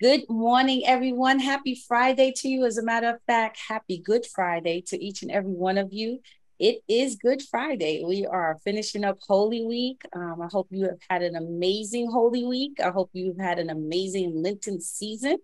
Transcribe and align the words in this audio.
Good 0.00 0.28
morning, 0.28 0.82
everyone. 0.84 1.38
Happy 1.38 1.80
Friday 1.86 2.32
to 2.38 2.48
you. 2.48 2.66
As 2.66 2.76
a 2.76 2.82
matter 2.82 3.08
of 3.08 3.22
fact, 3.26 3.58
happy 3.68 3.98
Good 3.98 4.26
Friday 4.26 4.82
to 4.88 5.02
each 5.02 5.22
and 5.22 5.30
every 5.30 5.52
one 5.52 5.78
of 5.78 5.92
you. 5.92 6.20
It 6.58 6.80
is 6.88 7.16
Good 7.16 7.40
Friday. 7.40 8.02
We 8.04 8.26
are 8.26 8.58
finishing 8.64 9.04
up 9.04 9.18
Holy 9.26 9.64
Week. 9.64 10.02
Um, 10.14 10.42
I 10.42 10.48
hope 10.50 10.66
you 10.70 10.84
have 10.86 10.98
had 11.08 11.22
an 11.22 11.36
amazing 11.36 12.10
Holy 12.10 12.44
Week. 12.44 12.78
I 12.84 12.90
hope 12.90 13.10
you've 13.12 13.38
had 13.38 13.58
an 13.58 13.70
amazing 13.70 14.42
Lenten 14.42 14.80
season. 14.80 15.38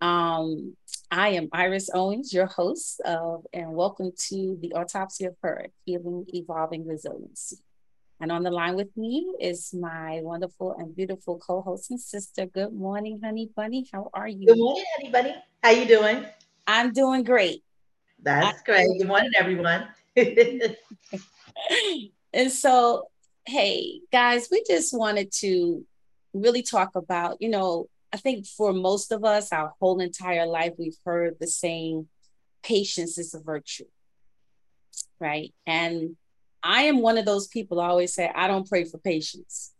Um, 0.00 0.76
I 1.10 1.30
am 1.30 1.48
Iris 1.52 1.90
Owens, 1.92 2.32
your 2.32 2.46
host, 2.46 3.00
of, 3.04 3.44
and 3.52 3.74
welcome 3.74 4.12
to 4.28 4.58
the 4.62 4.74
Autopsy 4.74 5.24
of 5.24 5.36
Her 5.42 5.66
Healing, 5.84 6.26
Evolving 6.28 6.86
Resiliency. 6.86 7.58
And 8.22 8.30
on 8.30 8.44
the 8.44 8.52
line 8.52 8.76
with 8.76 8.96
me 8.96 9.34
is 9.40 9.74
my 9.74 10.20
wonderful 10.22 10.76
and 10.78 10.94
beautiful 10.94 11.38
co-host 11.38 11.90
and 11.90 12.00
sister. 12.00 12.46
Good 12.46 12.72
morning, 12.72 13.18
honey 13.20 13.50
bunny. 13.56 13.88
How 13.92 14.10
are 14.14 14.28
you? 14.28 14.46
Good 14.46 14.58
morning, 14.58 14.84
honey 14.96 15.10
bunny. 15.10 15.34
How 15.60 15.70
you 15.70 15.86
doing? 15.86 16.24
I'm 16.64 16.92
doing 16.92 17.24
great. 17.24 17.64
That's 18.22 18.60
I- 18.60 18.64
great. 18.64 18.86
Good 18.96 19.08
morning, 19.08 19.32
everyone. 19.36 19.88
and 20.16 20.76
so, 22.52 23.08
hey, 23.44 24.02
guys, 24.12 24.46
we 24.52 24.62
just 24.68 24.96
wanted 24.96 25.32
to 25.40 25.84
really 26.32 26.62
talk 26.62 26.94
about, 26.94 27.42
you 27.42 27.48
know, 27.48 27.88
I 28.12 28.18
think 28.18 28.46
for 28.46 28.72
most 28.72 29.10
of 29.10 29.24
us, 29.24 29.52
our 29.52 29.72
whole 29.80 29.98
entire 29.98 30.46
life, 30.46 30.74
we've 30.78 30.96
heard 31.04 31.38
the 31.40 31.48
saying, 31.48 32.06
patience 32.62 33.18
is 33.18 33.34
a 33.34 33.40
virtue, 33.40 33.86
right? 35.18 35.52
And 35.66 36.16
I 36.62 36.82
am 36.82 37.00
one 37.00 37.18
of 37.18 37.24
those 37.24 37.48
people 37.48 37.80
I 37.80 37.88
always 37.88 38.14
say, 38.14 38.30
I 38.34 38.46
don't 38.46 38.68
pray 38.68 38.84
for 38.84 38.98
patience. 38.98 39.72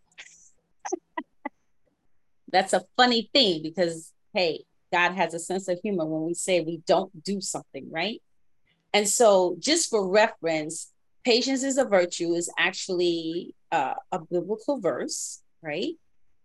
That's 2.52 2.72
a 2.72 2.84
funny 2.96 3.30
thing 3.32 3.62
because, 3.62 4.12
hey, 4.34 4.64
God 4.92 5.12
has 5.12 5.32
a 5.34 5.38
sense 5.38 5.68
of 5.68 5.80
humor 5.82 6.04
when 6.04 6.22
we 6.22 6.34
say 6.34 6.60
we 6.60 6.82
don't 6.86 7.24
do 7.24 7.40
something, 7.40 7.90
right? 7.90 8.20
And 8.92 9.08
so, 9.08 9.56
just 9.58 9.88
for 9.88 10.06
reference, 10.06 10.92
patience 11.24 11.62
is 11.62 11.78
a 11.78 11.84
virtue 11.84 12.34
is 12.34 12.50
actually 12.58 13.54
uh, 13.70 13.94
a 14.10 14.18
biblical 14.18 14.80
verse, 14.80 15.40
right? 15.62 15.94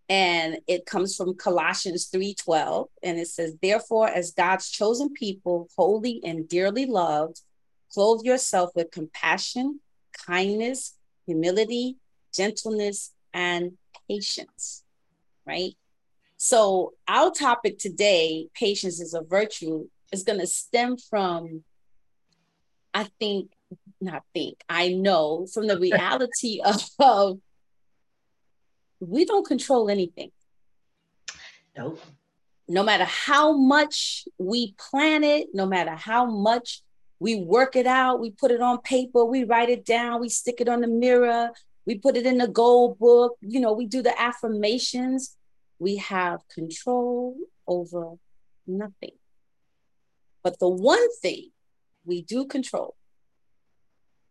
And 0.09 0.59
it 0.67 0.85
comes 0.85 1.15
from 1.15 1.35
Colossians 1.35 2.09
3:12 2.09 2.87
and 3.03 3.19
it 3.19 3.27
says, 3.27 3.55
"Therefore 3.61 4.07
as 4.07 4.31
God's 4.31 4.69
chosen 4.69 5.11
people, 5.11 5.67
holy 5.75 6.21
and 6.23 6.47
dearly 6.47 6.85
loved, 6.85 7.41
clothe 7.91 8.23
yourself 8.23 8.71
with 8.73 8.91
compassion, 8.91 9.81
kindness, 10.25 10.95
humility, 11.25 11.97
gentleness, 12.33 13.13
and 13.33 13.73
patience, 14.09 14.83
right? 15.45 15.73
So, 16.37 16.93
our 17.07 17.31
topic 17.31 17.79
today, 17.79 18.47
patience 18.53 18.99
is 18.99 19.13
a 19.13 19.21
virtue, 19.21 19.87
is 20.11 20.23
going 20.23 20.39
to 20.39 20.47
stem 20.47 20.97
from, 20.97 21.63
I 22.93 23.05
think, 23.19 23.51
not 23.99 24.23
think, 24.33 24.63
I 24.69 24.89
know 24.89 25.47
from 25.51 25.67
the 25.67 25.79
reality 25.79 26.61
of, 26.65 26.83
of 26.99 27.39
we 28.99 29.25
don't 29.25 29.45
control 29.45 29.89
anything. 29.89 30.31
Nope. 31.75 32.01
No 32.67 32.83
matter 32.83 33.05
how 33.05 33.53
much 33.53 34.27
we 34.37 34.73
plan 34.73 35.23
it, 35.23 35.47
no 35.53 35.65
matter 35.65 35.95
how 35.95 36.25
much 36.25 36.81
we 37.19 37.35
work 37.35 37.75
it 37.75 37.87
out, 37.87 38.19
we 38.19 38.31
put 38.31 38.51
it 38.51 38.61
on 38.61 38.79
paper, 38.79 39.25
we 39.25 39.43
write 39.43 39.69
it 39.69 39.85
down, 39.85 40.21
we 40.21 40.29
stick 40.29 40.61
it 40.61 40.69
on 40.69 40.81
the 40.81 40.87
mirror, 40.87 41.51
we 41.85 41.95
put 41.95 42.17
it 42.17 42.25
in 42.25 42.37
the 42.37 42.47
goal 42.47 42.95
book, 42.99 43.37
you 43.41 43.59
know, 43.59 43.73
we 43.73 43.85
do 43.85 44.01
the 44.01 44.19
affirmations. 44.21 45.35
We 45.79 45.97
have 45.97 46.41
control 46.49 47.35
over 47.67 48.15
nothing. 48.65 49.11
But 50.43 50.59
the 50.59 50.67
one 50.67 51.07
thing 51.19 51.51
we 52.05 52.21
do 52.23 52.45
control 52.45 52.95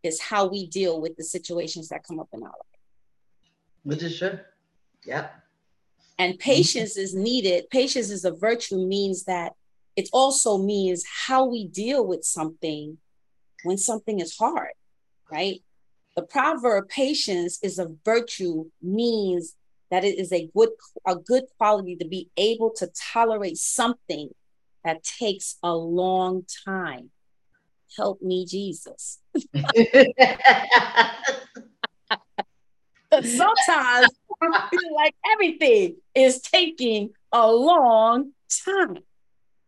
is 0.02 0.20
how 0.20 0.46
we 0.46 0.66
deal 0.66 1.00
with 1.00 1.16
the 1.16 1.24
situations 1.24 1.88
that 1.88 2.04
come 2.04 2.20
up 2.20 2.28
in 2.32 2.42
our 2.42 2.48
life. 2.48 2.80
Which 3.84 4.02
is 4.02 4.18
true. 4.18 4.38
Yep. 5.04 5.34
And 6.18 6.38
patience 6.38 6.96
is 6.96 7.14
needed. 7.14 7.70
Patience 7.70 8.10
is 8.10 8.24
a 8.24 8.32
virtue, 8.32 8.78
means 8.86 9.24
that 9.24 9.52
it 9.96 10.08
also 10.12 10.58
means 10.58 11.04
how 11.26 11.44
we 11.46 11.66
deal 11.66 12.06
with 12.06 12.24
something 12.24 12.98
when 13.64 13.78
something 13.78 14.20
is 14.20 14.36
hard, 14.36 14.72
right? 15.30 15.62
The 16.14 16.22
proverb 16.22 16.88
patience 16.88 17.58
is 17.62 17.78
a 17.78 17.88
virtue, 18.04 18.66
means 18.82 19.54
that 19.90 20.04
it 20.04 20.18
is 20.18 20.32
a 20.32 20.48
good 20.54 20.70
a 21.06 21.16
good 21.16 21.44
quality 21.58 21.96
to 21.96 22.06
be 22.06 22.28
able 22.36 22.70
to 22.76 22.90
tolerate 23.12 23.56
something 23.56 24.30
that 24.84 25.02
takes 25.02 25.56
a 25.62 25.74
long 25.74 26.44
time. 26.64 27.10
Help 27.96 28.20
me, 28.20 28.44
Jesus. 28.46 29.18
Sometimes 33.12 34.10
I 34.42 34.68
feel 34.70 34.94
like 34.94 35.14
everything 35.32 35.96
is 36.14 36.40
taking 36.40 37.10
a 37.32 37.50
long 37.50 38.32
time. 38.64 38.98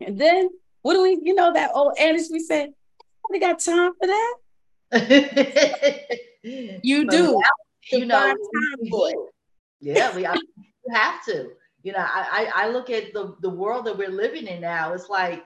And 0.00 0.18
then 0.18 0.50
what 0.82 0.94
do 0.94 1.02
we, 1.02 1.20
you 1.22 1.34
know, 1.34 1.52
that 1.52 1.70
old 1.74 1.96
adage 1.98 2.26
we 2.30 2.40
said, 2.40 2.70
we 3.30 3.38
got 3.38 3.58
time 3.58 3.92
for 4.00 4.06
that. 4.06 4.34
you 6.82 7.08
do. 7.08 7.40
you 7.92 8.06
know, 8.06 8.34
yeah, 9.80 10.14
we 10.14 10.22
have 10.22 11.24
to. 11.26 11.50
You 11.82 11.92
know, 11.92 12.04
I, 12.04 12.50
I 12.54 12.68
look 12.70 12.90
at 12.90 13.12
the, 13.12 13.36
the 13.40 13.50
world 13.50 13.84
that 13.86 13.96
we're 13.96 14.08
living 14.08 14.46
in 14.46 14.60
now. 14.60 14.92
It's 14.92 15.08
like 15.08 15.44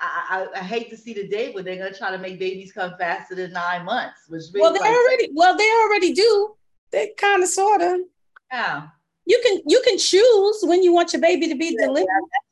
I, 0.00 0.46
I, 0.54 0.60
I, 0.60 0.62
hate 0.62 0.88
to 0.90 0.96
see 0.96 1.12
the 1.12 1.28
day 1.28 1.52
where 1.52 1.62
they're 1.62 1.76
gonna 1.76 1.92
try 1.92 2.10
to 2.10 2.18
make 2.18 2.38
babies 2.38 2.72
come 2.72 2.94
faster 2.98 3.34
than 3.34 3.52
nine 3.52 3.84
months. 3.84 4.20
Which 4.28 4.44
well, 4.54 4.72
they 4.72 4.78
like, 4.78 4.90
already 4.90 5.30
well, 5.34 5.56
they 5.56 5.70
already 5.82 6.12
do. 6.14 6.54
They 6.90 7.12
kind 7.18 7.42
of 7.42 7.48
sort 7.48 7.82
of. 7.82 8.00
Yeah 8.52 8.86
you 9.26 9.40
can 9.42 9.62
you 9.66 9.80
can 9.84 9.98
choose 9.98 10.58
when 10.62 10.82
you 10.82 10.92
want 10.92 11.12
your 11.12 11.22
baby 11.22 11.48
to 11.48 11.54
be 11.54 11.76
yeah, 11.78 11.86
delivered. 11.86 12.08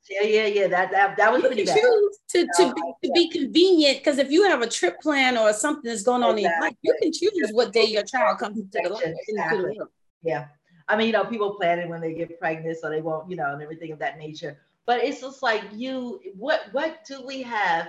Yeah, 0.09 0.23
yeah, 0.23 0.47
yeah. 0.47 0.67
That 0.69 0.91
that, 0.91 1.17
that 1.17 1.33
was 1.33 1.43
you 1.43 1.49
pretty 1.49 1.65
bad. 1.65 1.79
Choose 1.79 2.19
to, 2.31 2.47
to, 2.57 2.75
be, 2.75 2.83
to 3.05 3.13
be 3.13 3.31
convenient 3.31 3.99
because 3.99 4.19
if 4.19 4.31
you 4.31 4.45
have 4.45 4.63
a 4.63 4.69
trip 4.69 5.01
plan 5.01 5.37
or 5.37 5.53
something 5.53 5.85
that's 5.85 6.03
going 6.03 6.23
on 6.23 6.39
exactly. 6.39 6.57
in 6.57 6.61
life, 6.61 6.77
you 6.83 6.97
can 7.01 7.13
choose 7.13 7.51
what 7.53 7.73
day 7.73 7.85
your 7.85 8.03
child 8.05 8.39
comes 8.39 8.59
into 8.59 8.81
the 8.83 8.89
life. 8.89 9.15
Exactly. 9.29 9.79
Yeah. 10.23 10.47
I 10.89 10.97
mean, 10.97 11.09
you 11.09 11.13
know, 11.13 11.25
people 11.25 11.55
plan 11.55 11.79
it 11.79 11.89
when 11.89 12.01
they 12.01 12.15
get 12.15 12.39
pregnant, 12.41 12.79
so 12.79 12.89
they 12.89 13.01
won't, 13.01 13.31
you 13.31 13.37
know, 13.37 13.53
and 13.53 13.63
everything 13.63 13.93
of 13.93 13.99
that 14.01 14.19
nature. 14.19 14.59
But 14.87 15.05
it's 15.05 15.21
just 15.21 15.43
like 15.43 15.63
you, 15.73 16.21
what 16.37 16.63
what 16.73 17.05
do 17.05 17.25
we 17.25 17.43
have? 17.43 17.89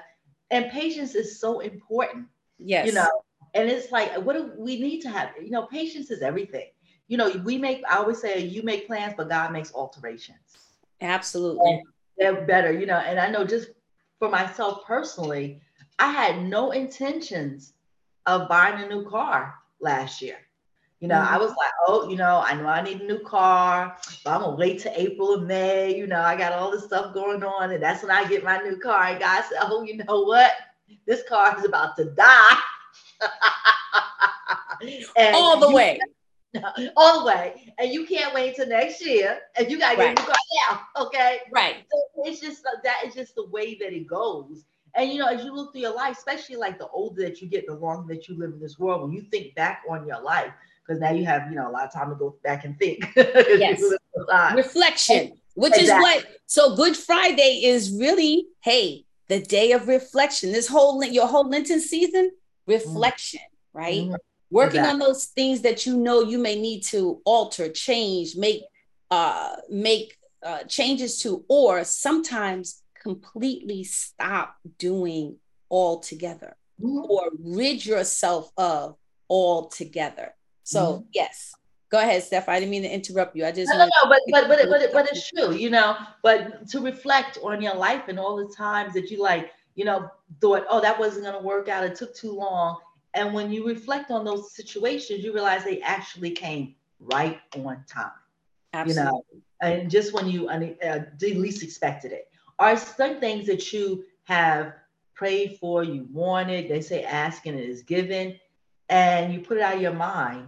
And 0.52 0.70
patience 0.72 1.16
is 1.16 1.40
so 1.40 1.62
important. 1.62 2.28
Yes. 2.60 2.86
You 2.86 2.94
know, 2.94 3.10
and 3.54 3.70
it's 3.70 3.92
like, 3.92 4.14
what 4.18 4.36
do 4.36 4.52
we 4.58 4.80
need 4.80 5.02
to 5.02 5.10
have? 5.10 5.32
You 5.42 5.52
know, 5.52 5.66
patience 5.68 6.12
is 6.12 6.22
everything 6.22 6.68
you 7.08 7.18
know, 7.18 7.32
we 7.44 7.58
make, 7.58 7.84
I 7.90 7.98
always 7.98 8.22
say, 8.22 8.40
you 8.40 8.64
make 8.64 8.88
plans, 8.88 9.14
but 9.18 9.30
God 9.30 9.52
makes 9.52 9.74
alterations. 9.74 10.38
Absolutely. 11.02 11.84
they're 12.18 12.46
better, 12.46 12.72
you 12.72 12.86
know. 12.86 12.98
And 12.98 13.20
I 13.20 13.30
know 13.30 13.46
just 13.46 13.70
for 14.20 14.30
myself 14.30 14.86
personally, 14.86 15.62
I 16.00 16.12
had 16.12 16.44
no 16.44 16.72
intentions 16.72 17.74
of 18.26 18.48
buying 18.48 18.82
a 18.82 18.88
new 18.88 19.08
car 19.08 19.56
last 19.80 20.22
year. 20.22 20.38
You 21.02 21.10
know, 21.10 21.16
mm-hmm. 21.16 21.34
I 21.34 21.38
was 21.38 21.50
like, 21.50 21.72
oh, 21.86 22.10
you 22.10 22.16
know, 22.16 22.42
I 22.46 22.54
know 22.54 22.68
I 22.68 22.82
need 22.82 23.02
a 23.02 23.06
new 23.06 23.20
car, 23.20 23.98
but 24.24 24.32
I'm 24.32 24.42
gonna 24.42 24.56
wait 24.56 24.80
to 24.84 25.02
April 25.02 25.38
or 25.38 25.42
May. 25.42 25.98
You 25.98 26.08
know, 26.08 26.22
I 26.22 26.38
got 26.38 26.54
all 26.54 26.72
this 26.72 26.86
stuff 26.86 27.14
going 27.14 27.44
on, 27.44 27.72
and 27.72 27.84
that's 27.84 28.02
when 28.02 28.12
I 28.12 28.26
get 28.26 28.46
my 28.46 28.60
new 28.60 28.78
car. 28.78 29.04
And 29.04 29.20
God 29.20 29.44
said, 29.44 29.58
oh, 29.64 29.84
you 29.84 29.98
know 29.98 30.22
what? 30.22 30.54
This 31.06 31.24
car 31.28 31.60
is 31.60 31.66
about 31.66 31.98
to 31.98 32.06
die. 32.06 32.58
all 35.34 35.60
the 35.60 35.72
way. 35.72 36.00
all 36.98 37.22
the 37.22 37.26
way, 37.26 37.74
and 37.80 37.92
you 37.92 38.06
can't 38.06 38.34
wait 38.34 38.56
till 38.56 38.68
next 38.68 39.06
year, 39.06 39.40
and 39.58 39.70
you 39.72 39.80
gotta 39.80 39.98
get 39.98 40.06
right. 40.06 40.18
car 40.18 40.36
now, 40.70 41.04
okay? 41.04 41.40
Right. 41.52 41.78
So 41.92 42.24
it's 42.26 42.40
just 42.40 42.64
that 42.84 43.04
is 43.06 43.14
just 43.14 43.36
the 43.36 43.48
way 43.48 43.76
that 43.76 43.94
it 43.94 44.08
goes. 44.08 44.64
And 44.96 45.12
you 45.12 45.18
know, 45.20 45.28
as 45.28 45.44
you 45.44 45.54
look 45.54 45.72
through 45.72 45.82
your 45.82 45.96
life, 45.96 46.18
especially 46.18 46.58
like 46.58 46.78
the 46.78 46.88
older 46.90 47.24
that 47.24 47.42
you 47.42 47.48
get, 47.48 47.66
the 47.66 47.74
longer 47.74 48.14
that 48.14 48.28
you 48.28 48.38
live 48.38 48.52
in 48.54 48.60
this 48.60 48.78
world, 48.78 49.02
when 49.02 49.12
you 49.12 49.24
think 49.32 49.56
back 49.56 49.82
on 49.90 50.08
your 50.08 50.22
life, 50.22 50.52
because 50.86 51.02
now 51.02 51.12
you 51.12 51.26
have 51.26 51.50
you 51.50 51.56
know 51.56 51.70
a 51.70 51.72
lot 51.72 51.86
of 51.86 51.94
time 51.94 52.10
to 52.10 52.16
go 52.16 52.36
back 52.44 52.66
and 52.66 52.78
think. 52.78 53.12
yes. 53.16 53.82
Reflection, 54.54 55.34
which 55.56 55.74
exactly. 55.76 56.12
is 56.12 56.24
what. 56.24 56.28
So 56.46 56.76
Good 56.76 56.96
Friday 56.96 57.64
is 57.64 57.98
really 57.98 58.46
hey 58.62 59.06
the 59.28 59.40
day 59.40 59.72
of 59.72 59.88
reflection. 59.88 60.52
This 60.52 60.68
whole 60.68 61.04
your 61.04 61.28
whole 61.28 61.50
Lenten 61.50 61.80
season, 61.80 62.32
reflection, 62.68 63.40
mm-hmm. 63.40 63.80
right? 63.80 64.02
Mm-hmm 64.04 64.16
working 64.54 64.82
exactly. 64.82 64.94
on 64.94 65.00
those 65.00 65.26
things 65.26 65.62
that 65.62 65.86
you 65.86 65.98
know 65.98 66.22
you 66.22 66.38
may 66.38 66.56
need 66.60 66.82
to 66.84 67.20
alter 67.26 67.70
change 67.70 68.36
make 68.36 68.62
uh 69.12 69.56
make 69.70 70.18
uh, 70.44 70.64
changes 70.64 71.20
to 71.20 71.44
or 71.48 71.84
sometimes 71.84 72.84
completely 73.02 73.84
stop 73.84 74.58
doing 74.78 75.38
altogether 75.72 76.56
mm-hmm. 76.82 77.10
or 77.10 77.30
rid 77.40 77.86
yourself 77.86 78.52
of 78.58 78.96
altogether 79.30 80.34
so 80.64 80.82
mm-hmm. 80.82 81.08
yes 81.14 81.54
Go 81.94 82.00
ahead, 82.00 82.24
Steph. 82.24 82.50
I 82.50 82.60
didn't 82.60 82.72
mean 82.72 82.82
to 82.82 82.92
interrupt 82.92 83.36
you. 83.36 83.46
I 83.46 83.52
just 83.52 83.72
no, 83.72 83.78
no, 83.78 83.86
no 83.86 84.10
but 84.10 84.20
but 84.32 84.48
but 84.48 84.68
but, 84.68 84.92
but 84.92 85.08
it's 85.12 85.30
true, 85.30 85.54
you 85.54 85.70
know. 85.70 85.96
But 86.24 86.68
to 86.70 86.80
reflect 86.80 87.38
on 87.44 87.62
your 87.62 87.76
life 87.76 88.08
and 88.08 88.20
all 88.20 88.36
the 88.36 88.52
times 88.52 88.96
that 88.96 89.12
you 89.12 89.22
like, 89.22 89.52
you 89.76 89.86
know, 89.86 90.10
thought, 90.42 90.66
oh, 90.72 90.82
that 90.82 90.98
wasn't 90.98 91.26
going 91.26 91.40
to 91.40 91.48
work 91.48 91.70
out. 91.70 91.84
It 91.84 91.94
took 91.94 92.16
too 92.16 92.32
long. 92.32 92.80
And 93.14 93.34
when 93.34 93.52
you 93.52 93.68
reflect 93.68 94.12
on 94.12 94.26
those 94.26 94.56
situations, 94.56 95.24
you 95.24 95.34
realize 95.34 95.64
they 95.64 95.82
actually 95.82 96.32
came 96.32 96.76
right 97.00 97.40
on 97.56 97.84
time. 97.88 98.12
Absolutely. 98.74 99.04
You 99.04 99.10
know, 99.10 99.24
and 99.62 99.90
just 99.90 100.14
when 100.14 100.28
you 100.28 100.50
uh, 100.50 101.00
least 101.22 101.64
expected 101.64 102.12
it. 102.12 102.28
Are 102.60 102.78
some 102.78 103.20
things 103.20 103.48
that 103.48 103.74
you 103.74 104.04
have 104.24 104.74
prayed 105.16 105.58
for, 105.60 105.84
you 105.84 106.08
wanted? 106.12 106.70
They 106.70 106.82
say 106.82 107.04
asking 107.04 107.58
is 107.58 107.84
given, 107.84 108.40
and 108.90 109.34
you 109.34 109.40
put 109.42 109.58
it 109.58 109.64
out 109.64 109.76
of 109.76 109.82
your 109.82 109.94
mind 109.94 110.48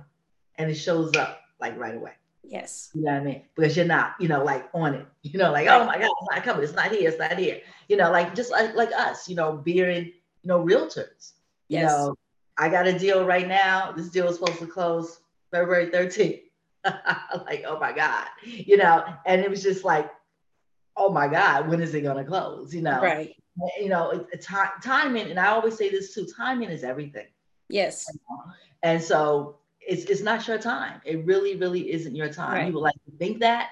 and 0.57 0.69
it 0.69 0.75
shows 0.75 1.15
up 1.15 1.41
like 1.59 1.77
right 1.77 1.95
away. 1.95 2.11
Yes. 2.43 2.91
You 2.93 3.01
know 3.01 3.13
what 3.13 3.21
I 3.21 3.23
mean? 3.23 3.41
Because 3.55 3.75
you're 3.75 3.85
not, 3.85 4.13
you 4.19 4.27
know, 4.27 4.43
like 4.43 4.69
on 4.73 4.93
it. 4.93 5.05
You 5.23 5.39
know, 5.39 5.51
like, 5.51 5.67
right. 5.67 5.81
oh 5.81 5.85
my 5.85 5.97
God, 5.97 6.11
it's 6.21 6.31
not 6.31 6.43
coming. 6.43 6.63
It's 6.63 6.73
not 6.73 6.91
here. 6.91 7.09
It's 7.09 7.17
not 7.17 7.37
here. 7.37 7.61
You 7.89 7.97
know, 7.97 8.11
like 8.11 8.35
just 8.35 8.51
like, 8.51 8.75
like 8.75 8.91
us, 8.91 9.27
you 9.27 9.35
know, 9.35 9.53
being, 9.53 10.05
you 10.05 10.13
know, 10.43 10.63
realtors. 10.63 11.33
Yes. 11.67 11.81
You 11.81 11.81
know, 11.81 12.15
I 12.57 12.69
got 12.69 12.87
a 12.87 12.97
deal 12.97 13.25
right 13.25 13.47
now. 13.47 13.91
This 13.91 14.09
deal 14.09 14.27
is 14.27 14.37
supposed 14.37 14.59
to 14.59 14.67
close 14.67 15.19
February 15.51 15.87
13th. 15.87 16.41
like, 17.45 17.65
oh 17.67 17.79
my 17.79 17.91
God. 17.91 18.27
You 18.43 18.77
know, 18.77 19.05
and 19.25 19.41
it 19.41 19.49
was 19.49 19.63
just 19.63 19.83
like, 19.83 20.09
oh 20.97 21.11
my 21.11 21.27
God, 21.27 21.67
when 21.67 21.81
is 21.81 21.93
it 21.93 22.01
gonna 22.01 22.23
close? 22.23 22.73
You 22.73 22.81
know, 22.81 23.01
right. 23.01 23.35
You 23.79 23.87
know, 23.87 24.11
it, 24.11 24.27
it, 24.33 24.41
time 24.41 24.69
timing, 24.83 25.29
and 25.29 25.39
I 25.39 25.47
always 25.47 25.77
say 25.77 25.89
this 25.89 26.13
too, 26.13 26.27
timing 26.35 26.69
is 26.69 26.83
everything. 26.83 27.27
Yes. 27.69 28.05
And 28.83 29.01
so 29.01 29.57
it's 29.79 30.05
it's 30.05 30.21
not 30.21 30.47
your 30.47 30.57
time. 30.57 31.01
It 31.05 31.25
really, 31.25 31.55
really 31.55 31.91
isn't 31.91 32.15
your 32.15 32.31
time. 32.31 32.53
Right. 32.53 32.67
You 32.67 32.73
would 32.73 32.81
like 32.81 32.95
to 33.05 33.17
think 33.17 33.39
that, 33.39 33.71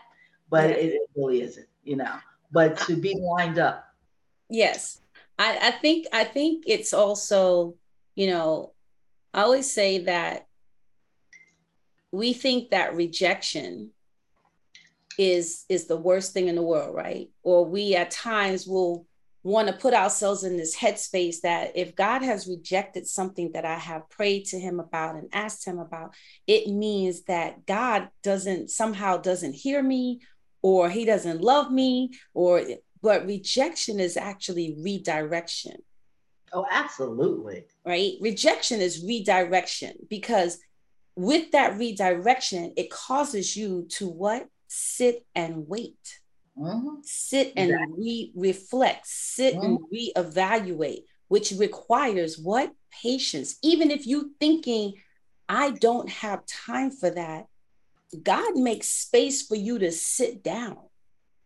but 0.50 0.69
yeah. 0.69 0.75
it, 0.75 0.94
it, 0.94 1.01
really 1.15 1.41
isn't, 1.41 1.68
you 1.83 1.95
know. 1.95 2.15
But 2.51 2.77
to 2.80 2.95
be 2.95 3.15
lined 3.15 3.59
up. 3.59 3.88
Yes. 4.50 5.01
I, 5.39 5.57
I 5.62 5.71
think 5.71 6.07
I 6.13 6.24
think 6.24 6.63
it's 6.68 6.94
also, 6.94 7.75
you 8.15 8.27
know, 8.27 8.74
I 9.33 9.42
always 9.42 9.71
say 9.71 10.00
that 10.06 10.48
we 12.12 12.33
think 12.33 12.69
that 12.69 12.95
rejection 12.95 13.92
is 15.18 15.65
is 15.69 15.86
the 15.86 15.98
worst 15.98 16.33
thing 16.33 16.48
in 16.48 16.56
the 16.56 16.62
world, 16.62 16.95
right? 16.95 17.30
Or 17.44 17.65
we 17.65 17.95
at 17.95 18.12
times 18.12 18.68
will 18.68 19.06
want 19.44 19.68
to 19.68 19.74
put 19.74 19.94
ourselves 19.94 20.44
in 20.44 20.56
this 20.56 20.75
headspace 20.75 21.42
that 21.42 21.74
if 21.75 21.95
God 21.95 22.21
has 22.21 22.48
rejected 22.48 23.06
something 23.06 23.51
that 23.51 23.65
I 23.65 23.77
have 23.77 24.10
prayed 24.10 24.45
to 24.45 24.59
him 24.59 24.80
about 24.80 25.16
and 25.16 25.27
asked 25.33 25.66
him 25.66 25.80
about, 25.80 26.16
it 26.48 26.68
means 26.68 27.24
that 27.24 27.66
God 27.66 28.09
doesn't 28.21 28.69
somehow 28.69 29.18
doesn't 29.18 29.54
hear 29.54 29.83
me 29.83 30.21
or 30.62 30.89
he 30.89 31.04
doesn't 31.04 31.42
love 31.42 31.71
me 31.71 32.12
or 32.33 32.63
but 33.01 33.25
rejection 33.25 34.00
is 34.00 34.16
actually 34.16 34.77
redirection. 34.80 35.83
Oh, 36.53 36.65
absolutely. 36.69 37.65
Right? 37.85 38.13
Rejection 38.21 38.79
is 38.79 39.03
redirection 39.03 39.94
because 40.09 40.59
with 41.15 41.51
that 41.51 41.77
redirection, 41.77 42.73
it 42.77 42.89
causes 42.89 43.57
you 43.57 43.88
to 43.91 44.07
what? 44.07 44.47
Sit 44.67 45.25
and 45.35 45.67
wait 45.67 46.19
Mm-hmm. 46.57 47.01
Sit 47.01 47.53
and 47.55 47.71
exactly. 47.71 47.95
re 47.97 48.31
reflect, 48.35 49.07
sit 49.07 49.55
mm-hmm. 49.55 49.65
and 49.65 49.79
reevaluate, 49.91 51.03
which 51.27 51.51
requires 51.51 52.38
what? 52.38 52.71
Patience. 52.91 53.57
Even 53.63 53.89
if 53.89 54.06
you're 54.06 54.29
thinking, 54.39 54.94
I 55.49 55.71
don't 55.71 56.09
have 56.09 56.45
time 56.45 56.91
for 56.91 57.09
that, 57.09 57.47
God 58.21 58.56
makes 58.56 58.88
space 58.88 59.41
for 59.41 59.56
you 59.56 59.79
to 59.79 59.91
sit 59.91 60.44
down. 60.44 60.77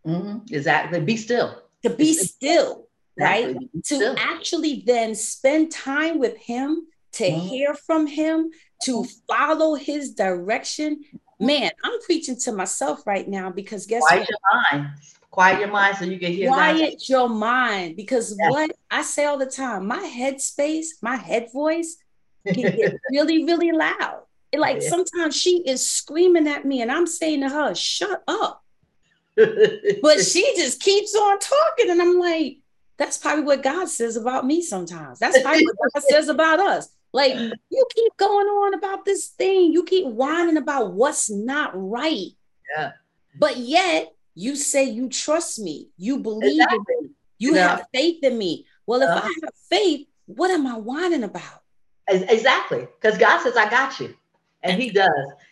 Mm-hmm. 0.06 0.54
Exactly. 0.54 1.00
Be 1.00 1.16
still. 1.16 1.62
To 1.84 1.90
be 1.90 2.14
still. 2.14 2.87
Right? 3.20 3.56
To 3.86 4.16
actually 4.18 4.84
then 4.86 5.16
spend 5.16 5.72
time 5.72 6.20
with 6.20 6.38
Him, 6.38 6.88
to 7.14 7.24
mm-hmm. 7.24 7.48
hear 7.48 7.74
from 7.74 8.08
Him, 8.08 8.52
to 8.84 9.06
follow 9.28 9.76
His 9.76 10.14
direction, 10.14 11.04
man, 11.40 11.72
I'm 11.84 12.00
preaching 12.02 12.38
to 12.42 12.52
myself 12.52 13.06
right 13.06 13.28
now 13.28 13.50
because 13.52 13.86
guess 13.86 14.04
quiet 14.08 14.20
what? 14.20 14.30
your 14.30 14.80
mind. 14.80 14.94
Quiet 15.32 15.60
your 15.60 15.70
mind 15.70 15.98
so 15.98 16.06
you 16.06 16.20
can 16.20 16.32
hear. 16.32 16.50
Quiet 16.50 17.10
your 17.10 17.30
mind 17.30 17.96
because 17.96 18.36
yeah. 18.40 18.50
what 18.50 18.72
I 18.90 19.04
say 19.04 19.26
all 19.26 19.38
the 19.38 19.46
time, 19.46 19.88
my 19.88 20.00
head 20.00 20.42
space, 20.42 20.98
my 21.02 21.16
head 21.16 21.50
voice 21.54 21.98
can 22.48 22.76
get 22.76 22.96
really, 23.12 23.44
really 23.44 23.72
loud. 23.72 24.24
like 24.56 24.82
yeah. 24.82 24.90
sometimes 24.90 25.36
she 25.36 25.62
is 25.68 25.88
screaming 25.88 26.48
at 26.48 26.66
me 26.66 26.82
and 26.82 26.92
I'm 26.92 27.06
saying 27.06 27.42
to 27.42 27.50
her, 27.50 27.76
shut 27.76 28.24
up. 28.28 28.64
but 29.36 30.20
she 30.26 30.54
just 30.56 30.82
keeps 30.82 31.14
on 31.14 31.38
talking. 31.38 31.92
And 31.92 32.02
I'm 32.02 32.18
like, 32.18 32.58
that's 32.98 33.18
probably 33.18 33.44
what 33.44 33.64
God 33.64 33.90
says 33.90 34.18
about 34.18 34.46
me 34.46 34.62
sometimes. 34.62 35.20
That's 35.20 35.42
probably 35.42 35.66
what 35.66 35.94
God 35.94 36.04
says 36.10 36.30
about 36.30 36.60
us. 36.60 36.90
Like 37.14 37.34
you 37.36 37.88
keep 37.96 38.18
going 38.18 38.48
on 38.48 38.74
about 38.74 39.06
this 39.06 39.28
thing, 39.28 39.72
you 39.72 39.84
keep 39.84 40.06
whining 40.06 40.58
about 40.58 40.94
what's 40.94 41.30
not 41.30 41.72
right. 41.74 42.32
Yeah. 42.76 42.92
But 43.40 43.58
yet 43.58 44.14
you 44.36 44.56
say 44.56 44.84
you 44.84 45.10
trust 45.10 45.60
me, 45.60 45.90
you 45.98 46.20
believe 46.20 46.62
exactly. 46.62 46.78
in 47.00 47.04
me, 47.04 47.10
you 47.40 47.56
yeah. 47.56 47.70
have 47.70 47.88
faith 47.94 48.24
in 48.24 48.38
me. 48.38 48.66
Well, 48.86 49.02
if 49.02 49.10
uh-huh. 49.10 49.28
I 49.28 49.34
have 49.44 49.54
faith, 49.70 50.08
what 50.26 50.52
am 50.52 50.68
I 50.68 50.78
whining 50.78 51.24
about? 51.24 51.64
Exactly. 52.08 52.88
Because 53.00 53.18
God 53.18 53.42
says, 53.42 53.58
I 53.58 53.70
got 53.70 54.00
you. 54.00 54.16
And 54.64 54.82
He 54.82 54.90
does. 54.90 55.10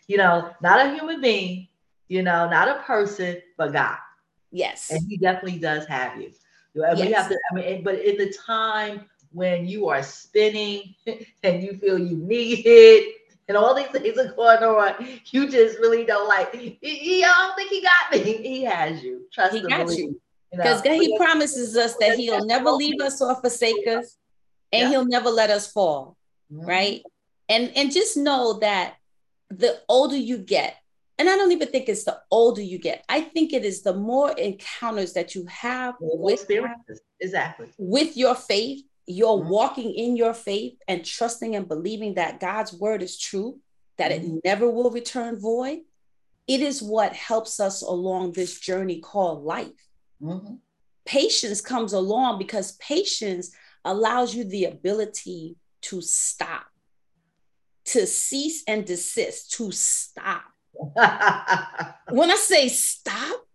You 0.08 0.18
know, 0.18 0.52
not 0.62 0.86
a 0.86 0.94
human 0.94 1.22
being, 1.22 1.68
you 2.08 2.22
know, 2.22 2.50
not 2.50 2.68
a 2.68 2.82
person, 2.84 3.42
but 3.58 3.74
God. 3.74 3.98
Yes. 4.52 4.92
And 4.92 5.02
He 5.10 5.18
definitely 5.18 5.60
does 5.60 5.86
have 5.86 6.20
you. 6.20 6.32
Yes. 6.76 7.00
we 7.00 7.12
have 7.12 7.30
to, 7.30 7.40
I 7.52 7.56
mean, 7.56 7.84
but 7.84 7.96
in 7.96 8.18
the 8.18 8.32
time 8.34 9.06
when 9.32 9.66
you 9.66 9.90
are 9.90 10.04
spinning 10.04 10.96
and 11.44 11.64
you 11.64 11.78
feel 11.78 11.98
you 11.98 12.18
need 12.18 12.64
it 12.66 13.16
and 13.48 13.58
all 13.58 13.76
these 13.76 13.88
things 13.88 14.18
are 14.18 14.34
going 14.34 14.64
on, 14.64 15.08
you 15.28 15.50
just 15.50 15.80
really 15.80 16.06
don't 16.06 16.28
like. 16.28 16.54
He, 16.54 17.24
I 17.24 17.28
don't 17.28 17.56
think 17.56 17.70
he 17.70 17.82
got 17.82 18.12
me. 18.12 18.38
He 18.50 18.64
has 18.64 19.04
you. 19.04 19.26
Trust 19.32 19.56
he 19.56 19.62
got 19.62 19.86
believe. 19.86 20.00
you. 20.00 20.22
Because 20.52 20.84
you 20.86 20.92
know? 20.92 21.00
he 21.00 21.18
promises 21.18 21.76
us 21.76 21.96
that 21.98 22.18
he'll 22.18 22.46
never 22.46 22.72
leave 22.72 23.02
us 23.02 23.22
or 23.22 23.36
forsake 23.36 23.88
us, 23.88 24.18
and 24.72 24.84
yeah. 24.84 24.90
he'll 24.90 25.06
never 25.06 25.30
let 25.30 25.50
us 25.50 25.72
fall. 25.72 26.18
Mm-hmm. 26.52 26.66
Right. 26.66 27.04
And 27.50 27.72
and 27.76 27.92
just 27.92 28.18
know 28.18 28.60
that 28.60 28.96
the 29.50 29.80
older 29.90 30.18
you 30.18 30.38
get, 30.38 30.78
and 31.18 31.30
I 31.30 31.38
don't 31.38 31.52
even 31.52 31.70
think 31.70 31.88
it's 31.88 32.04
the 32.04 32.20
older 32.30 32.62
you 32.62 32.78
get. 32.78 33.06
I 33.08 33.22
think 33.22 33.54
it 33.54 33.64
is 33.64 33.82
the 33.84 33.94
more 33.94 34.32
encounters 34.32 35.14
that 35.14 35.34
you 35.34 35.46
have 35.48 35.96
with 36.00 36.34
experiences. 36.34 37.02
Exactly. 37.22 37.68
With 37.78 38.18
your 38.18 38.36
faith, 38.36 38.84
you're 39.06 39.38
mm-hmm. 39.38 39.50
walking 39.50 39.94
in 39.94 40.18
your 40.18 40.34
faith 40.34 40.78
and 40.88 41.06
trusting 41.06 41.56
and 41.56 41.68
believing 41.68 42.16
that 42.16 42.40
God's 42.40 42.74
word 42.74 43.02
is 43.02 43.18
true, 43.18 43.60
that 43.98 44.12
mm-hmm. 44.12 44.38
it 44.38 44.42
never 44.44 44.70
will 44.70 44.92
return 44.92 45.40
void, 45.40 45.80
it 46.48 46.62
is 46.62 46.82
what 46.82 47.14
helps 47.14 47.60
us 47.60 47.82
along 47.82 48.34
this 48.34 48.60
journey 48.60 49.00
called 49.00 49.44
life. 49.44 49.88
Mm-hmm. 50.22 50.56
Patience 51.06 51.62
comes 51.62 51.94
along 51.94 52.40
because 52.40 52.74
patience 52.74 53.52
allows 53.84 54.36
you 54.36 54.44
the 54.44 54.66
ability 54.66 55.56
to 55.84 56.02
stop, 56.02 56.66
to 57.86 58.06
cease 58.08 58.64
and 58.68 58.86
desist, 58.86 59.54
to 59.54 59.72
stop. 59.72 60.44
when 62.10 62.32
I 62.32 62.36
say 62.36 62.68
stop, 62.68 63.46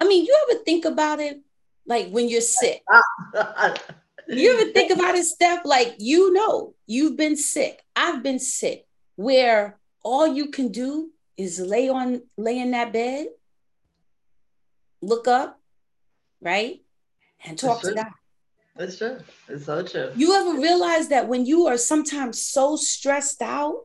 I 0.00 0.06
mean, 0.06 0.24
you 0.24 0.36
ever 0.48 0.60
think 0.64 0.84
about 0.84 1.20
it 1.20 1.40
like 1.86 2.10
when 2.10 2.28
you're 2.28 2.40
sick? 2.40 2.82
you 4.28 4.52
ever 4.52 4.70
think 4.72 4.90
about 4.92 5.14
it, 5.14 5.24
Steph? 5.24 5.64
Like, 5.64 5.96
you 5.98 6.32
know, 6.32 6.74
you've 6.86 7.16
been 7.16 7.36
sick. 7.36 7.82
I've 7.94 8.22
been 8.22 8.38
sick, 8.38 8.86
where 9.16 9.78
all 10.02 10.26
you 10.26 10.50
can 10.50 10.68
do 10.68 11.10
is 11.36 11.58
lay 11.60 11.88
on, 11.88 12.22
lay 12.36 12.58
in 12.58 12.72
that 12.72 12.92
bed, 12.92 13.28
look 15.02 15.28
up, 15.28 15.60
right? 16.40 16.82
And 17.44 17.58
talk 17.58 17.82
to 17.82 17.94
God. 17.94 18.06
That's 18.76 18.98
true. 18.98 19.18
It's 19.48 19.64
so 19.64 19.82
true. 19.82 20.12
You 20.16 20.34
ever 20.34 20.60
realize 20.60 21.08
that 21.08 21.28
when 21.28 21.46
you 21.46 21.66
are 21.66 21.78
sometimes 21.78 22.42
so 22.42 22.76
stressed 22.76 23.40
out 23.40 23.84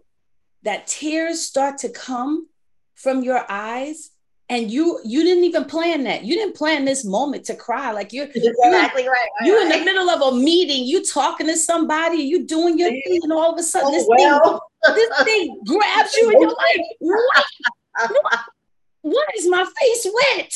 that 0.63 0.87
tears 0.87 1.41
start 1.41 1.77
to 1.79 1.89
come 1.89 2.47
from 3.01 3.23
your 3.23 3.45
eyes 3.49 4.11
and 4.51 4.69
you 4.69 4.99
you 5.05 5.23
didn't 5.23 5.45
even 5.45 5.63
plan 5.63 6.03
that. 6.03 6.25
You 6.25 6.35
didn't 6.35 6.57
plan 6.57 6.83
this 6.83 7.05
moment 7.05 7.45
to 7.45 7.55
cry. 7.55 7.91
Like 7.91 8.11
you're 8.11 8.25
exactly 8.25 8.51
you're, 8.53 8.71
right, 8.73 8.93
right. 9.07 9.27
You're 9.45 9.61
in 9.61 9.69
the 9.69 9.85
middle 9.85 10.09
of 10.09 10.33
a 10.33 10.35
meeting. 10.35 10.83
You 10.85 11.05
talking 11.05 11.47
to 11.47 11.55
somebody. 11.55 12.17
You 12.17 12.45
doing 12.45 12.77
your 12.77 12.89
thing, 12.89 13.21
and 13.23 13.31
all 13.31 13.53
of 13.53 13.57
a 13.57 13.63
sudden 13.63 13.87
oh, 13.87 13.91
this 13.93 14.05
well. 14.09 14.69
thing 14.85 14.95
this 14.95 15.23
thing 15.23 15.61
grabs 15.65 16.15
you, 16.17 16.29
and 16.31 16.41
you're 16.41 16.49
like, 16.49 16.81
what? 16.99 17.45
what? 19.03 19.29
Is 19.37 19.47
my 19.47 19.65
face 19.79 20.07
wet? 20.13 20.53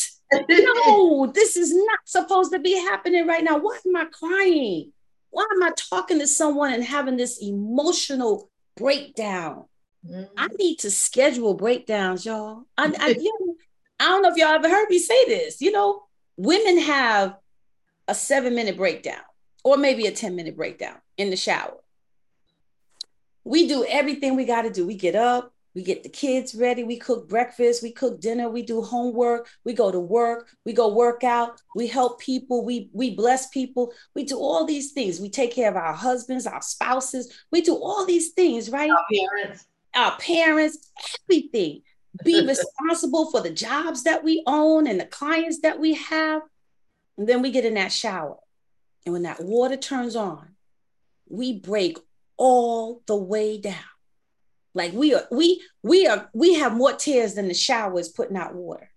no, 0.49 1.27
this 1.27 1.55
is 1.55 1.73
not 1.73 1.99
supposed 2.03 2.51
to 2.51 2.59
be 2.59 2.73
happening 2.73 3.25
right 3.25 3.45
now. 3.45 3.59
Why 3.59 3.77
am 3.85 3.95
I 3.95 4.05
crying? 4.11 4.91
Why 5.29 5.45
am 5.53 5.63
I 5.63 5.71
talking 5.77 6.19
to 6.19 6.27
someone 6.27 6.73
and 6.73 6.83
having 6.83 7.15
this 7.15 7.41
emotional 7.41 8.49
breakdown? 8.75 9.65
Mm-hmm. 10.05 10.23
I 10.37 10.47
need 10.59 10.79
to 10.79 10.91
schedule 10.91 11.53
breakdowns, 11.53 12.25
y'all. 12.25 12.63
I, 12.77 12.93
I, 12.99 13.07
you 13.19 13.37
know, 13.39 13.55
I 13.99 14.05
don't 14.05 14.21
know 14.21 14.29
if 14.29 14.37
y'all 14.37 14.49
ever 14.49 14.69
heard 14.69 14.89
me 14.89 14.99
say 14.99 15.25
this. 15.25 15.61
You 15.61 15.71
know, 15.71 16.03
women 16.37 16.79
have 16.79 17.37
a 18.07 18.15
seven 18.15 18.55
minute 18.55 18.77
breakdown 18.77 19.21
or 19.63 19.77
maybe 19.77 20.05
a 20.05 20.11
10 20.11 20.35
minute 20.35 20.55
breakdown 20.55 20.95
in 21.17 21.29
the 21.29 21.35
shower. 21.35 21.77
We 23.43 23.67
do 23.67 23.85
everything 23.85 24.35
we 24.35 24.45
got 24.45 24.63
to 24.63 24.71
do. 24.71 24.85
We 24.87 24.95
get 24.95 25.15
up, 25.15 25.53
we 25.75 25.83
get 25.83 26.03
the 26.03 26.09
kids 26.09 26.55
ready, 26.55 26.83
we 26.83 26.97
cook 26.97 27.29
breakfast, 27.29 27.83
we 27.83 27.91
cook 27.91 28.19
dinner, 28.19 28.49
we 28.49 28.63
do 28.63 28.81
homework, 28.81 29.47
we 29.63 29.73
go 29.73 29.91
to 29.91 29.99
work, 29.99 30.49
we 30.65 30.73
go 30.73 30.87
work 30.87 31.23
out, 31.23 31.61
we 31.75 31.85
help 31.85 32.19
people, 32.19 32.65
we 32.65 32.89
we 32.93 33.13
bless 33.13 33.49
people, 33.49 33.93
we 34.15 34.23
do 34.23 34.37
all 34.37 34.65
these 34.65 34.93
things. 34.93 35.19
We 35.19 35.29
take 35.29 35.53
care 35.53 35.69
of 35.69 35.75
our 35.75 35.93
husbands, 35.93 36.47
our 36.47 36.61
spouses, 36.61 37.31
we 37.51 37.61
do 37.61 37.75
all 37.75 38.05
these 38.05 38.31
things, 38.31 38.69
right? 38.69 38.89
Our 38.89 39.05
parents. 39.13 39.65
Our 39.95 40.17
parents, 40.17 40.91
everything. 41.23 41.81
Be 42.23 42.45
responsible 42.47 43.31
for 43.31 43.41
the 43.41 43.49
jobs 43.49 44.03
that 44.03 44.23
we 44.23 44.43
own 44.45 44.87
and 44.87 44.99
the 44.99 45.05
clients 45.05 45.61
that 45.61 45.79
we 45.79 45.95
have. 45.95 46.41
And 47.17 47.27
then 47.27 47.41
we 47.41 47.51
get 47.51 47.65
in 47.65 47.75
that 47.75 47.91
shower. 47.91 48.37
And 49.05 49.13
when 49.13 49.23
that 49.23 49.43
water 49.43 49.77
turns 49.77 50.15
on, 50.15 50.55
we 51.29 51.59
break 51.59 51.97
all 52.37 53.01
the 53.05 53.15
way 53.15 53.59
down. 53.59 53.75
Like 54.73 54.91
we 54.91 55.13
are, 55.13 55.25
we 55.31 55.61
we 55.83 56.05
are, 56.05 56.29
we 56.33 56.55
have 56.55 56.75
more 56.75 56.93
tears 56.93 57.35
than 57.35 57.47
the 57.47 57.53
shower 57.53 57.97
is 57.97 58.09
putting 58.09 58.35
out 58.35 58.53
water, 58.53 58.89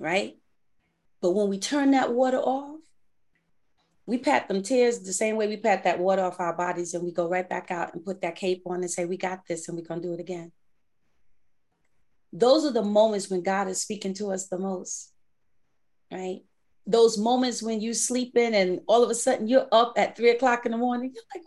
right? 0.00 0.36
But 1.22 1.30
when 1.30 1.48
we 1.48 1.58
turn 1.58 1.92
that 1.92 2.12
water 2.12 2.38
off, 2.38 2.79
we 4.10 4.18
pat 4.18 4.48
them 4.48 4.62
tears 4.62 4.98
the 5.00 5.12
same 5.12 5.36
way 5.36 5.46
we 5.46 5.56
pat 5.56 5.84
that 5.84 6.00
water 6.00 6.22
off 6.22 6.40
our 6.40 6.56
bodies, 6.56 6.94
and 6.94 7.04
we 7.04 7.12
go 7.12 7.28
right 7.28 7.48
back 7.48 7.70
out 7.70 7.94
and 7.94 8.04
put 8.04 8.20
that 8.22 8.36
cape 8.36 8.62
on 8.66 8.80
and 8.80 8.90
say, 8.90 9.04
"We 9.04 9.16
got 9.16 9.46
this, 9.46 9.68
and 9.68 9.78
we're 9.78 9.84
gonna 9.84 10.02
do 10.02 10.12
it 10.12 10.20
again." 10.20 10.52
Those 12.32 12.64
are 12.64 12.72
the 12.72 12.82
moments 12.82 13.30
when 13.30 13.42
God 13.42 13.68
is 13.68 13.80
speaking 13.80 14.14
to 14.14 14.32
us 14.32 14.48
the 14.48 14.58
most, 14.58 15.12
right? 16.12 16.42
those 16.86 17.18
moments 17.18 17.62
when 17.62 17.80
you're 17.80 17.94
sleeping 17.94 18.54
and 18.54 18.80
all 18.86 19.02
of 19.02 19.10
a 19.10 19.14
sudden 19.14 19.46
you're 19.46 19.68
up 19.70 19.92
at 19.96 20.16
three 20.16 20.30
o'clock 20.30 20.66
in 20.66 20.72
the 20.72 20.78
morning. 20.78 21.14
You're 21.14 21.24
like, 21.34 21.42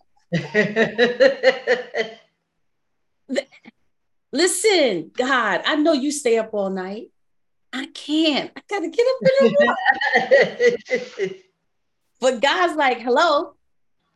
listen, 4.32 5.12
God, 5.15 5.62
I 5.65 5.75
know 5.75 5.93
you 5.93 6.12
stay 6.12 6.38
up 6.38 6.53
all 6.53 6.70
night. 6.70 7.08
I 7.74 7.88
can't. 7.88 8.51
I 8.55 8.62
gotta 8.70 8.89
get 8.89 9.08
up 9.08 9.17
in 9.22 9.32
the 9.39 9.58
morning. 11.20 11.43
But 12.24 12.42
God's 12.42 12.77
like, 12.77 13.01
hello. 13.01 13.53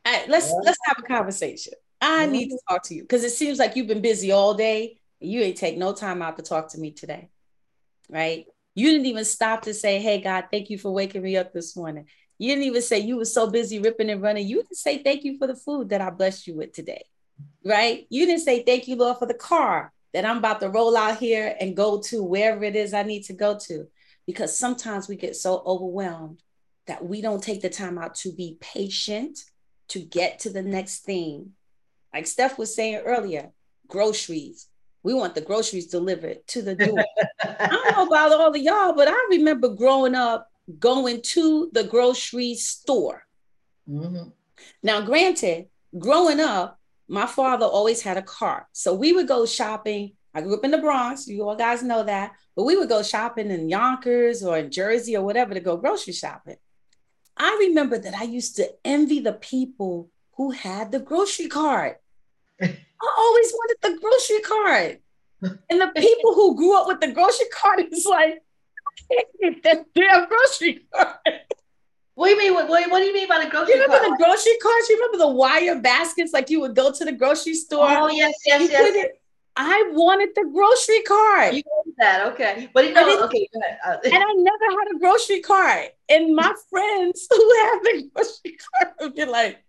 Right, 0.06 0.30
let's 0.30 0.48
yeah. 0.48 0.62
let's 0.64 0.78
have 0.86 1.00
a 1.00 1.02
conversation. 1.02 1.74
I 2.00 2.24
mm-hmm. 2.24 2.32
need 2.32 2.50
to 2.52 2.60
talk 2.70 2.84
to 2.84 2.96
you 2.96 3.02
because 3.02 3.26
it 3.26 3.32
seems 3.32 3.60
like 3.60 3.76
you've 3.76 3.88
been 3.88 4.02
busy 4.02 4.32
all 4.32 4.54
day 4.54 4.98
and 5.20 5.30
you 5.30 5.42
ain't 5.42 5.58
take 5.58 5.78
no 5.78 5.92
time 5.92 6.22
out 6.22 6.38
to 6.38 6.42
talk 6.42 6.70
to 6.70 6.80
me 6.80 6.92
today. 6.92 7.30
Right? 8.10 8.46
You 8.76 8.92
didn't 8.92 9.08
even 9.08 9.26
stop 9.26 9.64
to 9.64 9.74
say, 9.74 10.00
Hey, 10.00 10.22
God, 10.22 10.46
thank 10.50 10.70
you 10.70 10.78
for 10.78 10.90
waking 10.90 11.22
me 11.22 11.36
up 11.36 11.52
this 11.52 11.76
morning. 11.76 12.06
You 12.38 12.52
didn't 12.52 12.64
even 12.64 12.82
say 12.82 13.00
you 13.00 13.18
were 13.18 13.26
so 13.26 13.50
busy 13.50 13.80
ripping 13.80 14.10
and 14.10 14.22
running. 14.22 14.48
You 14.48 14.58
didn't 14.58 14.78
say 14.78 15.04
thank 15.04 15.26
you 15.26 15.38
for 15.38 15.46
the 15.48 15.56
food 15.56 15.90
that 15.90 16.00
I 16.00 16.10
blessed 16.10 16.48
you 16.48 16.56
with 16.56 16.72
today, 16.72 17.04
right? 17.66 18.08
You 18.10 18.26
didn't 18.26 18.44
say 18.44 18.64
thank 18.64 18.88
you, 18.88 18.96
Lord, 18.96 19.18
for 19.18 19.26
the 19.26 19.34
car 19.34 19.92
that 20.14 20.24
I'm 20.24 20.38
about 20.38 20.62
to 20.62 20.70
roll 20.70 20.96
out 20.96 21.18
here 21.18 21.58
and 21.60 21.76
go 21.76 22.00
to 22.04 22.24
wherever 22.24 22.64
it 22.64 22.78
is 22.78 22.94
I 22.94 23.04
need 23.04 23.24
to 23.24 23.34
go 23.34 23.60
to. 23.68 23.88
Because 24.26 24.58
sometimes 24.58 25.10
we 25.10 25.18
get 25.18 25.36
so 25.36 25.62
overwhelmed 25.66 26.42
that 26.88 27.06
we 27.06 27.22
don't 27.22 27.44
take 27.44 27.62
the 27.62 27.70
time 27.70 27.98
out 27.98 28.16
to 28.16 28.32
be 28.32 28.58
patient 28.60 29.40
to 29.90 30.00
get 30.00 30.40
to 30.40 30.50
the 30.50 30.62
next 30.62 31.00
thing. 31.00 31.52
Like 32.14 32.28
Steph 32.28 32.58
was 32.58 32.76
saying 32.76 33.02
earlier, 33.06 33.52
groceries. 33.88 34.68
We 35.04 35.14
want 35.14 35.36
the 35.36 35.42
groceries 35.42 35.88
delivered 35.88 36.46
to 36.48 36.62
the 36.62 36.76
door. 36.76 37.04
I 37.44 37.68
don't 37.68 37.92
know 37.92 38.08
about 38.08 38.34
all 38.34 38.50
of 38.50 38.58
y'all, 38.58 38.94
but 38.94 39.08
I 39.08 39.28
remember 39.30 39.70
growing 39.70 40.16
up 40.16 40.50
going 40.80 41.22
to 41.22 41.70
the 41.74 41.84
grocery 41.84 42.56
store. 42.56 43.24
Mm-hmm. 43.90 44.30
Now, 44.84 45.02
granted, 45.02 45.68
growing 45.98 46.40
up, 46.40 46.80
my 47.08 47.26
father 47.26 47.66
always 47.66 48.02
had 48.02 48.18
a 48.18 48.22
car. 48.22 48.68
So 48.74 48.94
we 48.94 49.14
would 49.14 49.28
go 49.28 49.46
shopping. 49.46 50.14
I 50.34 50.42
grew 50.42 50.58
up 50.58 50.66
in 50.66 50.72
the 50.72 50.78
Bronx. 50.78 51.28
You 51.28 51.48
all 51.48 51.56
guys 51.56 51.84
know 51.84 52.04
that. 52.04 52.34
But 52.56 52.64
we 52.64 52.76
would 52.76 52.90
go 52.90 53.02
shopping 53.02 53.50
in 53.50 53.70
Yonkers 53.70 54.44
or 54.44 54.58
in 54.58 54.72
Jersey 54.72 55.16
or 55.16 55.24
whatever 55.24 55.54
to 55.54 55.60
go 55.60 55.78
grocery 55.78 56.14
shopping. 56.14 56.58
I 57.40 57.58
remember 57.68 57.98
that 57.98 58.14
I 58.16 58.24
used 58.24 58.56
to 58.58 58.70
envy 58.84 59.20
the 59.20 59.34
people 59.34 60.10
who 60.36 60.52
had 60.52 60.92
the 60.92 61.00
grocery 61.00 61.48
cart. 61.48 62.02
I 62.62 63.16
always 63.18 63.52
wanted 63.52 63.78
the 63.82 64.00
grocery 64.00 64.42
cart. 64.42 65.02
And 65.70 65.82
the 65.82 65.92
people 65.96 66.34
who 66.34 66.56
grew 66.56 66.76
up 66.80 66.88
with 66.88 67.00
the 67.00 67.12
grocery 67.12 67.48
cart 67.54 67.80
is 67.92 68.06
like, 68.06 68.42
that 69.64 69.86
damn 69.94 70.28
grocery 70.28 70.88
cart. 70.94 71.18
What 72.16 72.30
do 72.30 72.34
you 72.34 72.40
mean? 72.40 72.54
What, 72.56 72.68
what, 72.68 73.00
do 73.00 73.06
you 73.06 73.14
mean 73.14 73.28
by 73.28 73.44
the 73.44 73.50
grocery 73.50 73.76
You 73.76 73.82
remember 73.84 74.04
cart? 74.04 74.18
the 74.18 74.24
grocery 74.24 74.58
carts? 74.62 74.90
You 74.90 74.96
remember 74.96 75.18
the 75.20 75.28
wire 75.28 75.80
baskets? 75.80 76.34
Like 76.34 76.50
you 76.50 76.60
would 76.62 76.76
go 76.76 76.92
to 76.92 77.06
the 77.06 77.12
grocery 77.12 77.54
store. 77.54 77.88
Oh, 77.88 78.08
yes, 78.08 78.34
yes, 78.44 78.72
yes. 78.72 78.96
It, 78.96 79.22
I 79.60 79.90
wanted 79.92 80.30
the 80.36 80.48
grocery 80.54 81.02
cart. 81.02 81.56
You 81.56 81.64
wanted 81.66 81.96
that, 81.98 82.28
okay. 82.34 82.70
But 82.74 82.86
you 82.86 82.94
know, 82.94 83.24
okay, 83.26 83.50
uh, 83.86 83.98
and 84.04 84.14
I 84.14 84.34
never 84.36 84.80
had 84.80 84.96
a 84.96 85.00
grocery 85.00 85.42
cart. 85.42 85.88
And 86.08 86.36
my 86.36 86.54
friends 86.70 87.28
who 87.30 87.56
have 87.64 87.84
the 87.84 88.10
grocery 88.14 88.58
cart 88.58 88.94
would 89.02 89.16
be 89.16 89.26
like, 89.26 89.64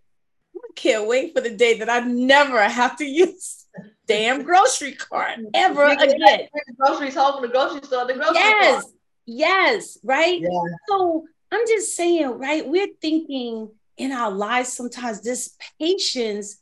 I 0.55 0.59
can't 0.75 1.07
wait 1.07 1.33
for 1.33 1.41
the 1.41 1.49
day 1.49 1.79
that 1.79 1.89
I 1.89 2.01
never 2.01 2.61
have 2.61 2.97
to 2.97 3.05
use 3.05 3.65
damn 4.05 4.43
grocery 4.43 4.93
cart 4.93 5.39
ever 5.55 5.85
again. 5.85 6.47
Groceries 6.77 7.15
home 7.15 7.33
from 7.33 7.41
the 7.41 7.47
grocery 7.47 7.81
store. 7.83 8.05
The 8.05 8.13
grocery 8.13 8.35
yes, 8.35 8.83
cart. 8.83 8.93
yes, 9.25 9.97
right. 10.03 10.39
Yeah. 10.39 10.49
So 10.87 11.25
I'm 11.51 11.65
just 11.67 11.95
saying, 11.95 12.27
right? 12.37 12.67
We're 12.67 12.93
thinking 13.01 13.71
in 13.97 14.11
our 14.11 14.31
lives 14.31 14.71
sometimes 14.71 15.21
this 15.21 15.55
patience 15.79 16.61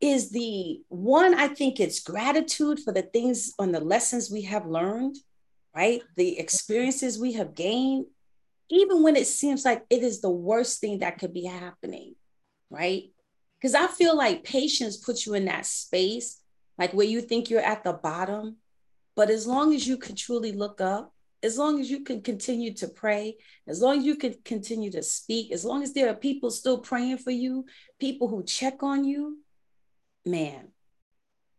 is 0.00 0.30
the 0.30 0.80
one. 0.88 1.34
I 1.34 1.48
think 1.48 1.78
it's 1.78 2.00
gratitude 2.00 2.80
for 2.80 2.92
the 2.92 3.02
things 3.02 3.52
on 3.58 3.72
the 3.72 3.80
lessons 3.80 4.30
we 4.30 4.42
have 4.42 4.66
learned, 4.66 5.16
right? 5.74 6.02
The 6.16 6.38
experiences 6.38 7.18
we 7.18 7.34
have 7.34 7.54
gained, 7.54 8.06
even 8.70 9.02
when 9.02 9.16
it 9.16 9.26
seems 9.26 9.64
like 9.64 9.84
it 9.90 10.02
is 10.02 10.20
the 10.20 10.30
worst 10.30 10.80
thing 10.80 11.00
that 11.00 11.18
could 11.18 11.34
be 11.34 11.44
happening, 11.44 12.14
right? 12.70 13.10
Because 13.58 13.74
I 13.74 13.88
feel 13.88 14.16
like 14.16 14.44
patience 14.44 14.96
puts 14.96 15.26
you 15.26 15.34
in 15.34 15.44
that 15.46 15.66
space, 15.66 16.40
like 16.78 16.92
where 16.92 17.06
you 17.06 17.20
think 17.20 17.50
you're 17.50 17.60
at 17.60 17.84
the 17.84 17.92
bottom. 17.92 18.56
But 19.16 19.28
as 19.28 19.46
long 19.46 19.74
as 19.74 19.86
you 19.86 19.98
can 19.98 20.16
truly 20.16 20.52
look 20.52 20.80
up, 20.80 21.12
as 21.42 21.58
long 21.58 21.80
as 21.80 21.90
you 21.90 22.04
can 22.04 22.22
continue 22.22 22.72
to 22.74 22.88
pray, 22.88 23.36
as 23.66 23.80
long 23.80 23.98
as 23.98 24.04
you 24.04 24.16
can 24.16 24.34
continue 24.44 24.90
to 24.90 25.02
speak, 25.02 25.52
as 25.52 25.64
long 25.64 25.82
as 25.82 25.92
there 25.92 26.08
are 26.08 26.14
people 26.14 26.50
still 26.50 26.78
praying 26.78 27.18
for 27.18 27.30
you, 27.30 27.64
people 27.98 28.28
who 28.28 28.42
check 28.44 28.82
on 28.82 29.04
you, 29.04 29.38
man, 30.26 30.68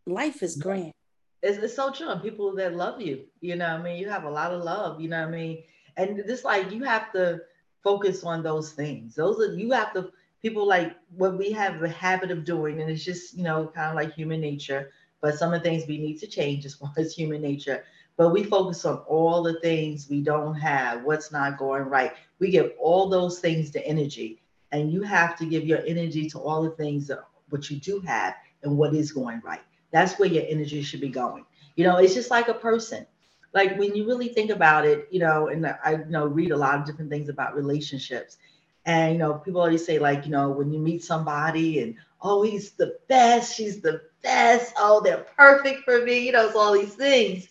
life 0.06 0.44
is 0.44 0.58
mm-hmm. 0.58 0.70
grand. 0.70 0.94
It's, 1.42 1.58
it's 1.58 1.76
so 1.76 1.92
true. 1.92 2.10
And 2.10 2.22
people 2.22 2.56
that 2.56 2.76
love 2.76 3.02
you, 3.02 3.26
you 3.40 3.56
know, 3.56 3.66
I 3.66 3.82
mean, 3.82 3.98
you 3.98 4.10
have 4.10 4.26
a 4.26 4.30
lot 4.30 4.52
of 4.52 4.64
love, 4.64 5.02
you 5.02 5.10
know, 5.10 5.24
I 5.24 5.30
mean, 5.30 5.64
and 5.98 6.24
just 6.28 6.46
like 6.46 6.72
you 6.72 6.84
have 6.84 7.12
to 7.14 7.42
focus 7.84 8.24
on 8.24 8.44
those 8.44 8.72
things. 8.72 9.16
Those 9.16 9.40
are 9.40 9.54
you 9.56 9.72
have 9.72 9.94
to 9.94 10.12
people 10.42 10.68
like 10.68 10.96
what 11.16 11.38
we 11.38 11.52
have 11.52 11.82
a 11.84 11.90
habit 11.90 12.32
of 12.32 12.46
doing, 12.46 12.82
and 12.82 12.90
it's 12.90 13.04
just, 13.04 13.36
you 13.36 13.44
know, 13.44 13.68
kind 13.68 13.90
of 13.90 13.96
like 13.96 14.14
human 14.14 14.42
nature. 14.42 14.92
But 15.20 15.38
some 15.38 15.54
of 15.54 15.62
the 15.62 15.70
things 15.70 15.88
we 15.88 16.00
need 16.00 16.20
to 16.20 16.28
change 16.28 16.66
as 16.66 16.76
far 16.76 16.92
as 16.98 17.14
human 17.14 17.42
nature. 17.42 17.84
But 18.18 18.30
we 18.30 18.44
focus 18.44 18.86
on 18.86 18.98
all 19.08 19.44
the 19.44 19.60
things 19.62 20.08
we 20.10 20.22
don't 20.22 20.56
have, 20.56 21.04
what's 21.04 21.32
not 21.32 21.58
going 21.58 21.84
right. 21.84 22.14
We 22.40 22.52
give 22.52 22.74
all 22.80 23.08
those 23.08 23.40
things 23.40 23.72
the 23.72 23.86
energy, 23.86 24.42
and 24.72 24.92
you 24.92 25.02
have 25.04 25.36
to 25.38 25.46
give 25.46 25.66
your 25.66 25.84
energy 25.86 26.30
to 26.32 26.40
all 26.40 26.64
the 26.64 26.72
things 26.72 27.08
that 27.08 27.20
what 27.50 27.70
you 27.70 27.78
do 27.78 28.00
have 28.02 28.36
and 28.64 28.78
what 28.78 28.94
is 28.94 29.12
going 29.12 29.42
right. 29.44 29.62
That's 29.92 30.18
where 30.18 30.30
your 30.30 30.46
energy 30.48 30.82
should 30.82 31.02
be 31.02 31.10
going. 31.10 31.46
You 31.76 31.86
know, 31.86 31.98
it's 31.98 32.14
just 32.14 32.32
like 32.32 32.48
a 32.48 32.54
person. 32.54 33.06
Like 33.54 33.78
when 33.78 33.96
you 33.96 34.08
really 34.08 34.30
think 34.30 34.50
about 34.50 34.86
it, 34.86 35.08
you 35.12 35.20
know, 35.20 35.48
and 35.48 35.66
I 35.66 35.92
you 35.92 36.06
know 36.10 36.26
read 36.26 36.52
a 36.52 36.58
lot 36.58 36.80
of 36.80 36.86
different 36.86 37.10
things 37.10 37.30
about 37.30 37.56
relationships. 37.56 38.38
And 38.86 39.14
you 39.14 39.20
know, 39.20 39.36
people 39.36 39.62
always 39.62 39.86
say 39.86 40.00
like, 40.00 40.26
you 40.26 40.32
know, 40.32 40.50
when 40.50 40.72
you 40.72 40.80
meet 40.80 41.04
somebody 41.04 41.82
and 41.82 41.96
oh, 42.22 42.44
he's 42.44 42.72
the 42.72 42.98
best, 43.08 43.56
she's 43.56 43.82
the 43.82 44.02
best, 44.24 44.74
oh, 44.78 45.02
they're 45.04 45.26
perfect 45.38 45.84
for 45.84 46.04
me, 46.04 46.26
you 46.26 46.32
know, 46.32 46.48
it's 46.48 46.56
all 46.56 46.74
these 46.74 46.94
things. 46.94 47.48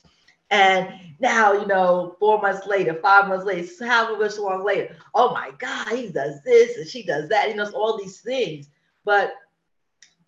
And 0.51 0.89
now, 1.21 1.53
you 1.53 1.67
know, 1.67 2.17
four 2.19 2.41
months 2.41 2.67
later, 2.67 2.95
five 2.95 3.29
months 3.29 3.45
later, 3.45 3.69
however 3.85 4.19
much 4.19 4.39
long 4.39 4.65
later, 4.65 4.97
oh 5.15 5.33
my 5.33 5.53
God, 5.59 5.89
he 5.89 6.09
does 6.09 6.43
this 6.45 6.77
and 6.77 6.89
she 6.89 7.03
does 7.03 7.29
that, 7.29 7.49
you 7.49 7.55
know, 7.55 7.65
it's 7.65 7.73
all 7.73 7.99
these 7.99 8.21
things. 8.21 8.69
But 9.05 9.35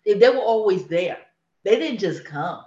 they 0.05 0.29
were 0.29 0.37
always 0.37 0.87
there, 0.87 1.17
they 1.63 1.77
didn't 1.77 1.99
just 1.99 2.25
come, 2.25 2.63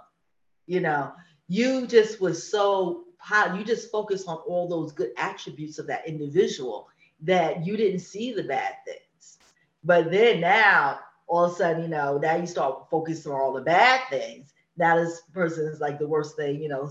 you 0.65 0.79
know, 0.79 1.11
you 1.47 1.87
just 1.87 2.19
was 2.19 2.49
so 2.49 3.03
you 3.55 3.63
just 3.63 3.91
focus 3.91 4.25
on 4.25 4.37
all 4.37 4.67
those 4.67 4.91
good 4.91 5.11
attributes 5.17 5.79
of 5.79 5.87
that 5.87 6.07
individual 6.07 6.87
that 7.21 7.65
you 7.65 7.75
didn't 7.75 7.99
see 7.99 8.31
the 8.31 8.43
bad 8.43 8.75
things. 8.85 9.37
But 9.83 10.11
then 10.11 10.41
now, 10.41 10.99
all 11.27 11.45
of 11.45 11.51
a 11.51 11.55
sudden, 11.55 11.83
you 11.83 11.87
know, 11.89 12.17
now 12.17 12.35
you 12.35 12.47
start 12.47 12.89
focusing 12.89 13.31
on 13.31 13.39
all 13.39 13.53
the 13.53 13.61
bad 13.61 14.01
things. 14.09 14.53
now 14.77 14.95
this 14.95 15.21
person 15.33 15.65
is 15.65 15.81
like 15.81 15.99
the 15.99 16.07
worst 16.07 16.35
thing, 16.35 16.61
you 16.61 16.69
know, 16.69 16.89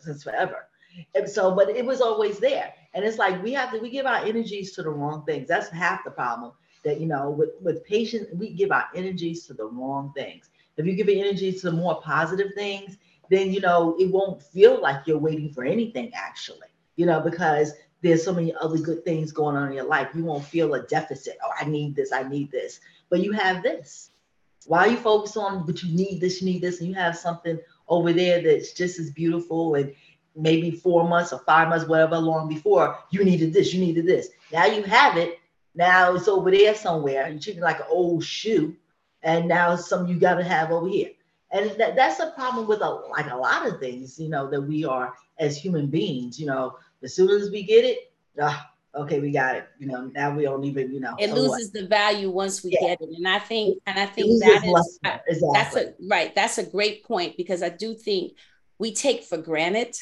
since 0.00 0.22
forever. 0.22 0.66
And 1.14 1.28
so, 1.28 1.54
but 1.54 1.70
it 1.70 1.86
was 1.86 2.00
always 2.00 2.38
there. 2.38 2.74
And 2.94 3.04
it's 3.04 3.18
like 3.18 3.42
we 3.42 3.52
have 3.52 3.72
to 3.72 3.78
we 3.78 3.90
give 3.90 4.06
our 4.06 4.24
energies 4.24 4.72
to 4.72 4.82
the 4.82 4.90
wrong 4.90 5.24
things. 5.24 5.48
That's 5.48 5.68
half 5.68 6.04
the 6.04 6.10
problem. 6.10 6.52
That 6.84 7.00
you 7.00 7.06
know, 7.06 7.30
with 7.30 7.50
with 7.60 7.84
patience, 7.84 8.28
we 8.32 8.50
give 8.50 8.72
our 8.72 8.88
energies 8.94 9.46
to 9.46 9.54
the 9.54 9.66
wrong 9.66 10.12
things. 10.16 10.50
If 10.76 10.86
you 10.86 10.94
give 10.94 11.08
your 11.08 11.24
energy 11.24 11.52
to 11.52 11.70
more 11.72 12.00
positive 12.00 12.52
things, 12.54 12.96
then 13.30 13.52
you 13.52 13.60
know 13.60 13.96
it 13.98 14.10
won't 14.10 14.42
feel 14.42 14.80
like 14.80 15.06
you're 15.06 15.18
waiting 15.18 15.52
for 15.52 15.64
anything 15.64 16.10
actually. 16.14 16.68
You 16.96 17.06
know, 17.06 17.20
because 17.20 17.72
there's 18.02 18.24
so 18.24 18.32
many 18.32 18.54
other 18.60 18.78
good 18.78 19.04
things 19.04 19.32
going 19.32 19.56
on 19.56 19.68
in 19.68 19.74
your 19.74 19.84
life. 19.84 20.08
You 20.14 20.24
won't 20.24 20.44
feel 20.44 20.74
a 20.74 20.82
deficit. 20.82 21.36
Oh, 21.44 21.52
I 21.58 21.64
need 21.66 21.94
this, 21.94 22.12
I 22.12 22.22
need 22.22 22.50
this. 22.50 22.80
But 23.10 23.20
you 23.20 23.32
have 23.32 23.62
this. 23.62 24.10
Why 24.66 24.86
you 24.86 24.96
focus 24.96 25.36
on 25.36 25.66
but 25.66 25.82
you 25.82 25.94
need 25.94 26.20
this, 26.20 26.40
you 26.40 26.50
need 26.50 26.62
this, 26.62 26.80
and 26.80 26.88
you 26.88 26.94
have 26.94 27.16
something 27.16 27.58
over 27.88 28.12
there 28.12 28.42
that's 28.42 28.72
just 28.72 28.98
as 28.98 29.10
beautiful 29.10 29.74
and 29.74 29.94
maybe 30.36 30.70
four 30.70 31.08
months 31.08 31.32
or 31.32 31.40
five 31.40 31.68
months, 31.68 31.86
whatever 31.86 32.16
long 32.16 32.48
before, 32.48 32.98
you 33.10 33.24
needed 33.24 33.52
this, 33.52 33.74
you 33.74 33.80
needed 33.80 34.06
this. 34.06 34.28
Now 34.52 34.66
you 34.66 34.82
have 34.84 35.16
it. 35.16 35.39
Now 35.74 36.14
it's 36.14 36.28
over 36.28 36.50
there 36.50 36.74
somewhere. 36.74 37.28
You're 37.28 37.40
treating 37.40 37.62
like 37.62 37.80
an 37.80 37.86
old 37.88 38.24
shoe. 38.24 38.76
And 39.22 39.48
now 39.48 39.74
it's 39.74 39.88
something 39.88 40.12
you 40.12 40.18
got 40.18 40.34
to 40.36 40.44
have 40.44 40.70
over 40.70 40.88
here. 40.88 41.10
And 41.52 41.70
that, 41.78 41.96
that's 41.96 42.20
a 42.20 42.30
problem 42.30 42.66
with 42.66 42.80
a, 42.80 42.88
like 42.88 43.30
a 43.30 43.36
lot 43.36 43.66
of 43.66 43.80
things, 43.80 44.18
you 44.18 44.28
know, 44.28 44.48
that 44.50 44.60
we 44.60 44.84
are 44.84 45.14
as 45.38 45.58
human 45.58 45.88
beings, 45.88 46.38
you 46.38 46.46
know, 46.46 46.76
as 47.02 47.14
soon 47.14 47.28
as 47.30 47.50
we 47.50 47.62
get 47.62 47.84
it, 47.84 48.12
ah, 48.40 48.70
okay, 48.94 49.20
we 49.20 49.30
got 49.30 49.56
it. 49.56 49.66
You 49.78 49.88
know, 49.88 50.10
now 50.14 50.34
we 50.34 50.44
don't 50.44 50.64
even, 50.64 50.92
you 50.92 51.00
know, 51.00 51.16
it 51.18 51.32
loses 51.32 51.70
what? 51.72 51.80
the 51.80 51.86
value 51.88 52.30
once 52.30 52.62
we 52.62 52.70
yeah. 52.72 52.88
get 52.88 53.00
it. 53.00 53.08
And 53.16 53.26
I 53.26 53.38
think, 53.38 53.78
and 53.86 53.98
I 53.98 54.06
think 54.06 54.40
that 54.42 54.64
is 54.64 55.42
exactly. 55.42 55.50
that's 55.52 55.76
a 55.76 55.94
right. 56.08 56.34
That's 56.34 56.58
a 56.58 56.64
great 56.64 57.04
point 57.04 57.36
because 57.36 57.62
I 57.62 57.68
do 57.68 57.94
think 57.94 58.32
we 58.78 58.94
take 58.94 59.24
for 59.24 59.38
granted 59.38 59.96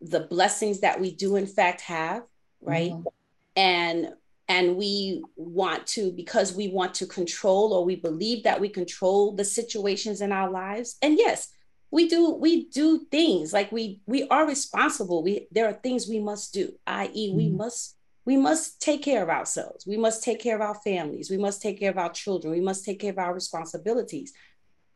the 0.00 0.20
blessings 0.20 0.80
that 0.80 1.00
we 1.00 1.12
do 1.14 1.36
in 1.36 1.46
fact 1.46 1.80
have, 1.82 2.22
right? 2.60 2.92
Mm-hmm. 2.92 3.08
And 3.56 4.08
and 4.48 4.76
we 4.76 5.22
want 5.36 5.86
to 5.86 6.12
because 6.12 6.54
we 6.54 6.68
want 6.68 6.94
to 6.94 7.06
control 7.06 7.72
or 7.72 7.84
we 7.84 7.96
believe 7.96 8.44
that 8.44 8.60
we 8.60 8.68
control 8.68 9.32
the 9.32 9.44
situations 9.44 10.20
in 10.20 10.32
our 10.32 10.50
lives. 10.50 10.96
And 11.00 11.16
yes, 11.18 11.48
we 11.90 12.08
do 12.08 12.34
we 12.34 12.68
do 12.68 13.06
things 13.10 13.52
like 13.52 13.72
we 13.72 14.00
we 14.06 14.28
are 14.28 14.46
responsible. 14.46 15.22
We 15.22 15.46
there 15.50 15.66
are 15.66 15.72
things 15.72 16.08
we 16.08 16.18
must 16.18 16.52
do, 16.52 16.72
i.e., 16.86 17.28
mm-hmm. 17.28 17.36
we 17.36 17.48
must 17.50 17.96
we 18.26 18.36
must 18.36 18.80
take 18.80 19.02
care 19.02 19.22
of 19.22 19.28
ourselves. 19.28 19.86
We 19.86 19.96
must 19.96 20.22
take 20.22 20.40
care 20.40 20.56
of 20.56 20.62
our 20.62 20.74
families. 20.74 21.30
We 21.30 21.36
must 21.36 21.62
take 21.62 21.78
care 21.78 21.90
of 21.90 21.98
our 21.98 22.10
children. 22.10 22.52
We 22.52 22.60
must 22.60 22.84
take 22.84 23.00
care 23.00 23.12
of 23.12 23.18
our 23.18 23.34
responsibilities. 23.34 24.32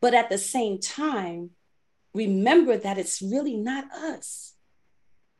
But 0.00 0.14
at 0.14 0.31
the 0.31 0.38
same 0.38 0.78
time, 0.78 1.50
remember 2.14 2.76
that 2.76 2.99
it's 2.99 3.21
really 3.21 3.57
not 3.57 3.85
us 3.93 4.55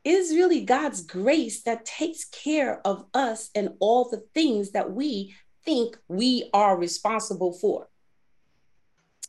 is 0.08 0.34
really 0.34 0.64
God's 0.64 1.02
grace 1.02 1.62
that 1.64 1.84
takes 1.84 2.24
care 2.24 2.80
of 2.86 3.04
us 3.12 3.50
and 3.54 3.74
all 3.78 4.08
the 4.08 4.24
things 4.34 4.70
that 4.70 4.90
we 4.90 5.34
think 5.66 5.98
we 6.08 6.48
are 6.54 6.78
responsible 6.78 7.52
for. 7.52 7.88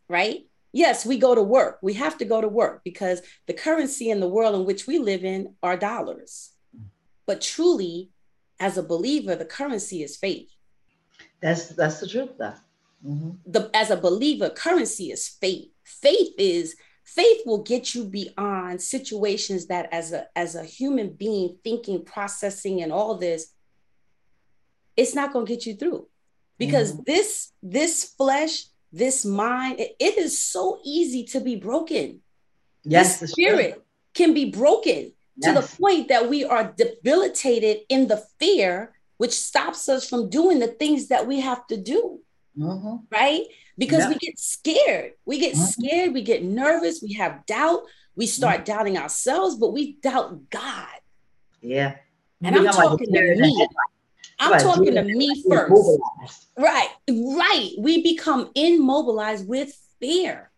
Right? 0.07 0.47
Yes, 0.71 1.05
we 1.05 1.17
go 1.17 1.35
to 1.35 1.43
work. 1.43 1.79
We 1.81 1.93
have 1.95 2.17
to 2.19 2.25
go 2.25 2.39
to 2.39 2.47
work 2.47 2.81
because 2.85 3.21
the 3.45 3.53
currency 3.53 4.09
in 4.09 4.21
the 4.21 4.27
world 4.27 4.55
in 4.55 4.65
which 4.65 4.87
we 4.87 4.99
live 4.99 5.25
in 5.25 5.55
are 5.61 5.75
dollars. 5.75 6.51
But 7.25 7.41
truly, 7.41 8.09
as 8.59 8.77
a 8.77 8.83
believer, 8.83 9.35
the 9.35 9.45
currency 9.45 10.01
is 10.01 10.15
faith. 10.15 10.49
That's 11.41 11.67
that's 11.69 11.99
the 11.99 12.07
truth, 12.07 12.31
though. 12.37 12.53
Mm-hmm. 13.05 13.31
The 13.45 13.69
as 13.73 13.89
a 13.91 13.97
believer, 13.97 14.49
currency 14.49 15.11
is 15.11 15.27
faith. 15.27 15.69
Faith 15.83 16.33
is 16.37 16.75
faith 17.15 17.41
will 17.45 17.63
get 17.63 17.95
you 17.95 18.05
beyond 18.05 18.81
situations 18.81 19.67
that 19.67 19.89
as 19.91 20.11
a 20.11 20.27
as 20.35 20.55
a 20.55 20.63
human 20.63 21.09
being 21.11 21.57
thinking 21.63 22.03
processing 22.03 22.81
and 22.81 22.91
all 22.91 23.15
this 23.15 23.53
it's 24.95 25.15
not 25.15 25.33
going 25.33 25.45
to 25.45 25.53
get 25.53 25.65
you 25.65 25.75
through 25.75 26.07
because 26.57 26.91
mm-hmm. 26.91 27.03
this 27.07 27.51
this 27.63 28.03
flesh 28.17 28.65
this 28.91 29.25
mind 29.25 29.79
it, 29.79 29.95
it 29.99 30.17
is 30.17 30.37
so 30.37 30.79
easy 30.83 31.23
to 31.23 31.39
be 31.39 31.55
broken 31.55 32.21
yes 32.83 33.19
the 33.19 33.27
spirit 33.27 33.73
true. 33.73 33.83
can 34.13 34.33
be 34.33 34.51
broken 34.51 35.11
yes. 35.37 35.45
to 35.45 35.51
the 35.53 35.81
point 35.81 36.09
that 36.09 36.29
we 36.29 36.43
are 36.43 36.73
debilitated 36.77 37.79
in 37.89 38.07
the 38.07 38.23
fear 38.39 38.93
which 39.17 39.33
stops 39.33 39.89
us 39.89 40.07
from 40.07 40.29
doing 40.29 40.59
the 40.59 40.67
things 40.67 41.07
that 41.07 41.25
we 41.25 41.39
have 41.39 41.65
to 41.67 41.77
do 41.77 42.19
mm-hmm. 42.57 42.97
right 43.11 43.45
because 43.79 44.03
yeah. 44.03 44.09
we 44.09 44.15
get 44.15 44.37
scared. 44.37 45.13
We 45.25 45.39
get 45.39 45.55
mm-hmm. 45.55 45.63
scared, 45.63 46.13
we 46.13 46.21
get 46.21 46.43
nervous, 46.43 47.01
we 47.01 47.13
have 47.13 47.45
doubt, 47.45 47.81
we 48.15 48.27
start 48.27 48.57
mm-hmm. 48.57 48.63
doubting 48.65 48.97
ourselves, 48.97 49.55
but 49.55 49.71
we 49.73 49.93
doubt 49.93 50.49
God. 50.49 50.85
Yeah. 51.61 51.95
And 52.43 52.55
I'm 52.55 52.65
talking 52.65 53.11
to 53.11 53.35
me. 53.35 53.67
I'm 54.37 54.51
right. 54.51 54.61
talking 54.61 54.93
to 54.93 55.03
me 55.03 55.43
first. 55.49 56.47
Right, 56.57 56.89
right. 57.09 57.71
We 57.77 58.03
become 58.03 58.51
immobilized 58.55 59.47
with 59.47 59.73
fear 59.99 60.51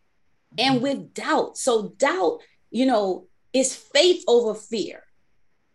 and 0.58 0.76
mm-hmm. 0.76 0.84
with 0.84 1.14
doubt. 1.14 1.58
So, 1.58 1.90
doubt, 1.98 2.40
you 2.72 2.86
know, 2.86 3.28
is 3.54 3.76
faith 3.76 4.24
over 4.28 4.56
fear. 4.56 5.04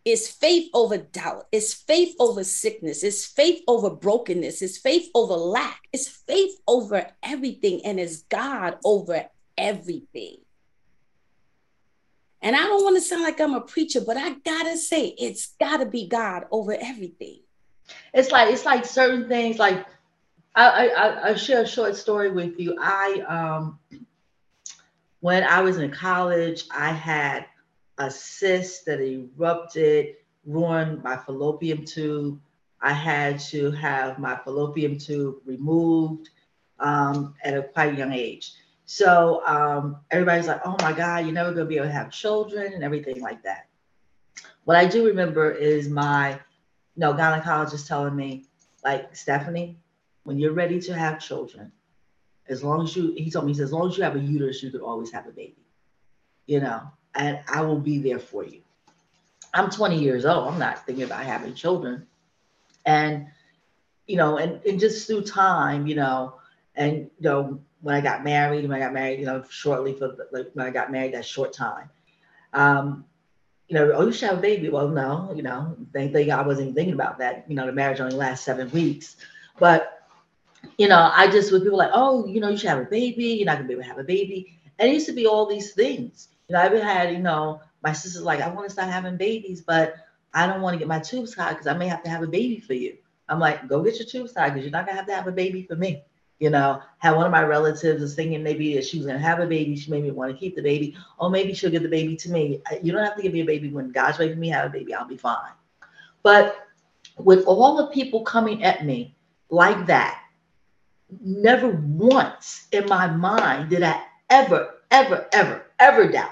Is 0.07 0.29
faith 0.29 0.69
over 0.73 0.99
doubt. 0.99 1.47
Is 1.51 1.73
faith 1.73 2.15
over 2.17 2.45
sickness. 2.45 3.03
Is 3.03 3.25
faith 3.25 3.61
over 3.67 3.89
brokenness. 3.89 4.61
Is 4.61 4.77
faith 4.77 5.09
over 5.13 5.33
lack. 5.33 5.81
Is 5.91 6.07
faith 6.07 6.53
over 6.65 7.07
everything. 7.21 7.83
And 7.83 7.99
is 7.99 8.23
God 8.29 8.77
over 8.85 9.25
everything. 9.57 10.37
And 12.41 12.55
I 12.55 12.59
don't 12.59 12.85
want 12.85 12.95
to 12.95 13.01
sound 13.01 13.23
like 13.23 13.41
I'm 13.41 13.53
a 13.53 13.59
preacher, 13.59 13.99
but 13.99 14.15
I 14.15 14.29
gotta 14.45 14.77
say, 14.77 15.07
it's 15.19 15.55
gotta 15.59 15.85
be 15.85 16.07
God 16.07 16.45
over 16.51 16.71
everything. 16.71 17.41
It's 18.13 18.31
like 18.31 18.53
it's 18.53 18.63
like 18.63 18.85
certain 18.85 19.27
things. 19.27 19.59
Like 19.59 19.85
I 20.55 20.87
I, 20.87 21.29
I 21.31 21.35
share 21.35 21.63
a 21.63 21.67
short 21.67 21.97
story 21.97 22.31
with 22.31 22.57
you. 22.57 22.77
I 22.79 23.25
um 23.27 23.79
when 25.19 25.43
I 25.43 25.59
was 25.59 25.79
in 25.79 25.91
college, 25.91 26.63
I 26.73 26.93
had 26.93 27.45
a 27.97 28.11
cyst 28.11 28.85
that 28.85 28.99
erupted, 29.01 30.15
ruined 30.45 31.03
my 31.03 31.17
fallopian 31.17 31.85
tube. 31.85 32.39
I 32.81 32.93
had 32.93 33.39
to 33.51 33.71
have 33.71 34.19
my 34.19 34.35
fallopian 34.35 34.97
tube 34.97 35.37
removed 35.45 36.29
um, 36.79 37.33
at 37.43 37.57
a 37.57 37.63
quite 37.63 37.97
young 37.97 38.13
age. 38.13 38.53
So 38.85 39.45
um, 39.45 39.97
everybody's 40.11 40.47
like, 40.47 40.61
oh 40.63 40.77
my 40.81 40.93
God, 40.93 41.25
you're 41.25 41.33
never 41.33 41.51
going 41.51 41.65
to 41.65 41.69
be 41.69 41.77
able 41.77 41.87
to 41.87 41.91
have 41.91 42.11
children 42.11 42.73
and 42.73 42.83
everything 42.83 43.21
like 43.21 43.43
that. 43.43 43.67
What 44.63 44.77
I 44.77 44.85
do 44.85 45.05
remember 45.05 45.51
is 45.51 45.89
my 45.89 46.39
you 46.97 47.01
know, 47.01 47.13
gynecologist 47.13 47.87
telling 47.87 48.15
me, 48.15 48.45
like, 48.83 49.15
Stephanie, 49.15 49.77
when 50.23 50.39
you're 50.39 50.53
ready 50.53 50.79
to 50.81 50.93
have 50.93 51.19
children, 51.19 51.71
as 52.49 52.63
long 52.63 52.83
as 52.83 52.95
you, 52.95 53.13
he 53.17 53.29
told 53.29 53.45
me, 53.45 53.51
he 53.51 53.57
says, 53.57 53.65
as 53.65 53.73
long 53.73 53.89
as 53.89 53.97
you 53.97 54.03
have 54.03 54.15
a 54.15 54.19
uterus, 54.19 54.63
you 54.63 54.71
could 54.71 54.81
always 54.81 55.11
have 55.11 55.27
a 55.27 55.31
baby. 55.31 55.57
You 56.45 56.61
know, 56.61 56.81
and 57.17 57.39
I 57.47 57.61
will 57.61 57.79
be 57.79 57.97
there 57.97 58.19
for 58.19 58.45
you. 58.45 58.61
I'm 59.53 59.69
20 59.69 59.99
years 59.99 60.25
old. 60.25 60.47
I'm 60.47 60.59
not 60.59 60.85
thinking 60.85 61.03
about 61.03 61.23
having 61.23 61.55
children. 61.55 62.05
And, 62.85 63.27
you 64.05 64.17
know, 64.17 64.37
and, 64.37 64.63
and 64.65 64.79
just 64.79 65.07
through 65.07 65.23
time, 65.23 65.87
you 65.87 65.95
know, 65.95 66.35
and, 66.75 67.09
you 67.19 67.29
know, 67.29 67.59
when 67.81 67.95
I 67.95 68.01
got 68.01 68.23
married, 68.23 68.63
when 68.63 68.71
I 68.71 68.79
got 68.79 68.93
married, 68.93 69.19
you 69.19 69.25
know, 69.25 69.43
shortly 69.49 69.93
for 69.93 70.15
like 70.31 70.51
when 70.53 70.65
I 70.65 70.69
got 70.69 70.91
married, 70.91 71.13
that 71.15 71.25
short 71.25 71.53
time, 71.53 71.89
um, 72.53 73.03
you 73.67 73.75
know, 73.75 73.91
oh, 73.93 74.05
you 74.05 74.11
should 74.11 74.29
have 74.29 74.37
a 74.37 74.41
baby. 74.41 74.69
Well, 74.69 74.89
no, 74.89 75.33
you 75.35 75.43
know, 75.43 75.75
they 75.91 76.07
think 76.07 76.29
I 76.29 76.41
wasn't 76.41 76.67
even 76.67 76.75
thinking 76.75 76.93
about 76.93 77.17
that. 77.19 77.45
You 77.47 77.55
know, 77.55 77.65
the 77.65 77.73
marriage 77.73 77.99
only 77.99 78.15
lasts 78.15 78.45
seven 78.45 78.71
weeks. 78.71 79.17
But, 79.59 80.07
you 80.77 80.87
know, 80.87 81.11
I 81.13 81.27
just, 81.29 81.51
with 81.51 81.63
people 81.63 81.77
like, 81.77 81.91
oh, 81.93 82.25
you 82.27 82.39
know, 82.39 82.49
you 82.49 82.57
should 82.57 82.69
have 82.69 82.79
a 82.79 82.85
baby. 82.85 83.25
You're 83.25 83.45
not 83.45 83.57
to 83.57 83.63
be 83.63 83.73
able 83.73 83.83
to 83.83 83.89
have 83.89 83.97
a 83.97 84.03
baby. 84.03 84.59
And 84.79 84.89
it 84.89 84.93
used 84.93 85.07
to 85.07 85.13
be 85.13 85.25
all 85.25 85.45
these 85.45 85.73
things. 85.73 86.29
You 86.49 86.53
know, 86.53 86.61
I've 86.61 86.81
had, 86.81 87.11
you 87.11 87.19
know, 87.19 87.59
my 87.83 87.91
sister's 87.91 88.23
like, 88.23 88.39
I 88.39 88.47
want 88.47 88.67
to 88.67 88.71
start 88.71 88.89
having 88.89 89.17
babies, 89.17 89.61
but 89.61 89.95
I 90.33 90.47
don't 90.47 90.61
want 90.61 90.75
to 90.75 90.79
get 90.79 90.87
my 90.87 90.99
tubes 90.99 91.35
tied 91.35 91.51
because 91.51 91.67
I 91.67 91.73
may 91.73 91.87
have 91.87 92.03
to 92.03 92.09
have 92.09 92.23
a 92.23 92.27
baby 92.27 92.61
for 92.61 92.73
you. 92.73 92.97
I'm 93.27 93.39
like, 93.39 93.67
go 93.67 93.83
get 93.83 93.99
your 93.99 94.07
tubes 94.07 94.31
tied 94.31 94.53
because 94.53 94.63
you're 94.63 94.71
not 94.71 94.85
gonna 94.85 94.97
have 94.97 95.07
to 95.07 95.15
have 95.15 95.27
a 95.27 95.31
baby 95.31 95.63
for 95.63 95.75
me. 95.75 96.03
You 96.39 96.49
know, 96.49 96.81
had 96.99 97.15
one 97.15 97.25
of 97.25 97.33
my 97.33 97.43
relatives 97.43 98.01
was 98.01 98.15
thinking 98.15 98.43
maybe 98.43 98.75
that 98.75 98.85
she 98.85 98.97
was 98.97 99.07
gonna 99.07 99.19
have 99.19 99.39
a 99.39 99.45
baby. 99.45 99.75
She 99.75 99.91
made 99.91 100.03
me 100.03 100.11
want 100.11 100.31
to 100.31 100.37
keep 100.37 100.55
the 100.55 100.61
baby. 100.61 100.95
Or 101.19 101.29
maybe 101.29 101.53
she'll 101.53 101.71
give 101.71 101.83
the 101.83 101.89
baby 101.89 102.15
to 102.15 102.31
me. 102.31 102.61
You 102.81 102.93
don't 102.93 103.03
have 103.03 103.17
to 103.17 103.21
give 103.21 103.33
me 103.33 103.41
a 103.41 103.45
baby 103.45 103.69
when 103.69 103.91
God's 103.91 104.19
making 104.19 104.39
me 104.39 104.47
have 104.47 104.67
a 104.67 104.69
baby. 104.69 104.93
I'll 104.93 105.05
be 105.07 105.17
fine. 105.17 105.51
But 106.23 106.67
with 107.17 107.43
all 107.45 107.75
the 107.75 107.87
people 107.87 108.23
coming 108.23 108.63
at 108.63 108.85
me 108.85 109.15
like 109.49 109.85
that, 109.87 110.21
never 111.21 111.69
once 111.69 112.67
in 112.71 112.85
my 112.85 113.07
mind 113.07 113.69
did 113.69 113.83
I 113.83 114.01
ever, 114.29 114.75
ever, 114.91 115.27
ever, 115.33 115.65
ever 115.79 116.07
doubt 116.09 116.31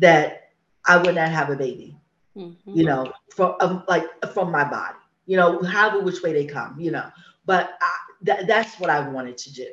that 0.00 0.50
I 0.86 0.96
would 0.96 1.14
not 1.14 1.30
have 1.30 1.50
a 1.50 1.56
baby. 1.56 1.96
Mm-hmm. 2.36 2.78
You 2.78 2.84
know, 2.84 3.12
from 3.34 3.54
um, 3.60 3.84
like 3.88 4.04
from 4.32 4.50
my 4.50 4.64
body. 4.64 4.96
You 5.26 5.36
know, 5.36 5.62
however 5.62 6.00
which 6.00 6.22
way 6.22 6.32
they 6.32 6.46
come. 6.46 6.78
You 6.78 6.90
know, 6.90 7.10
but 7.46 7.76
I, 7.80 7.92
th- 8.24 8.46
that's 8.46 8.78
what 8.80 8.90
I 8.90 9.08
wanted 9.08 9.36
to 9.38 9.52
do, 9.52 9.66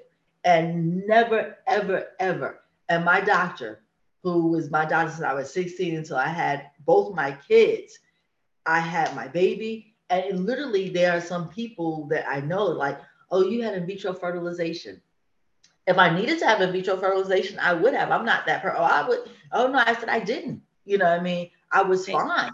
and 0.43 1.05
never, 1.05 1.57
ever, 1.67 2.07
ever 2.19 2.61
And 2.89 3.03
my 3.03 3.19
doctor, 3.19 3.83
who 4.23 4.47
was 4.47 4.71
my 4.71 4.85
doctor 4.85 5.11
since 5.11 5.23
I 5.23 5.33
was 5.33 5.53
16 5.53 5.95
until 5.95 6.15
I 6.17 6.29
had 6.29 6.71
both 6.85 7.13
my 7.13 7.37
kids, 7.47 7.99
I 8.65 8.79
had 8.79 9.13
my 9.15 9.27
baby. 9.27 9.93
And 10.09 10.45
literally, 10.45 10.89
there 10.89 11.11
are 11.11 11.21
some 11.21 11.49
people 11.49 12.07
that 12.07 12.25
I 12.29 12.39
know, 12.39 12.65
like, 12.65 12.97
oh, 13.29 13.43
you 13.43 13.61
had 13.61 13.73
in 13.73 13.85
vitro 13.85 14.13
fertilization. 14.13 15.01
If 15.87 15.97
I 15.97 16.13
needed 16.13 16.39
to 16.39 16.45
have 16.45 16.61
in 16.61 16.71
vitro 16.71 16.97
fertilization, 16.97 17.57
I 17.59 17.73
would 17.73 17.93
have. 17.93 18.11
I'm 18.11 18.25
not 18.25 18.45
that 18.45 18.61
person. 18.61 18.77
Oh, 18.79 18.83
I 18.83 19.07
would. 19.07 19.19
Oh 19.51 19.67
no, 19.67 19.79
I 19.79 19.95
said 19.95 20.09
I 20.09 20.19
didn't. 20.19 20.61
You 20.85 20.97
know, 20.97 21.05
what 21.05 21.19
I 21.19 21.23
mean, 21.23 21.49
I 21.71 21.81
was 21.81 22.07
fine. 22.07 22.51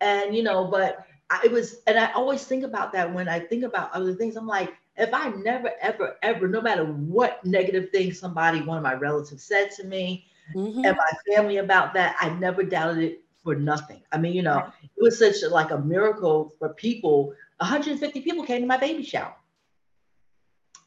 And 0.00 0.34
you 0.34 0.42
know, 0.42 0.64
but 0.66 1.06
I, 1.30 1.40
it 1.44 1.52
was, 1.52 1.82
and 1.86 1.98
I 1.98 2.12
always 2.12 2.44
think 2.44 2.64
about 2.64 2.92
that 2.92 3.12
when 3.12 3.28
I 3.28 3.40
think 3.40 3.64
about 3.64 3.92
other 3.92 4.14
things. 4.14 4.36
I'm 4.36 4.46
like, 4.46 4.74
if 4.96 5.12
I 5.12 5.28
never, 5.28 5.70
ever, 5.80 6.16
ever, 6.22 6.48
no 6.48 6.60
matter 6.60 6.84
what 6.84 7.44
negative 7.44 7.90
thing 7.90 8.12
somebody, 8.12 8.62
one 8.62 8.78
of 8.78 8.82
my 8.82 8.94
relatives 8.94 9.44
said 9.44 9.70
to 9.72 9.84
me, 9.84 10.26
mm-hmm. 10.54 10.84
and 10.84 10.96
my 10.96 11.34
family 11.34 11.58
about 11.58 11.94
that, 11.94 12.16
I 12.20 12.30
never 12.30 12.62
doubted 12.62 13.02
it 13.02 13.22
for 13.44 13.54
nothing. 13.54 14.02
I 14.10 14.18
mean, 14.18 14.32
you 14.32 14.42
know, 14.42 14.66
it 14.82 15.02
was 15.02 15.18
such 15.18 15.42
a, 15.42 15.48
like 15.48 15.70
a 15.70 15.78
miracle 15.78 16.52
for 16.58 16.70
people. 16.70 17.34
150 17.58 18.20
people 18.22 18.44
came 18.44 18.62
to 18.62 18.66
my 18.66 18.76
baby 18.76 19.02
shower. 19.02 19.34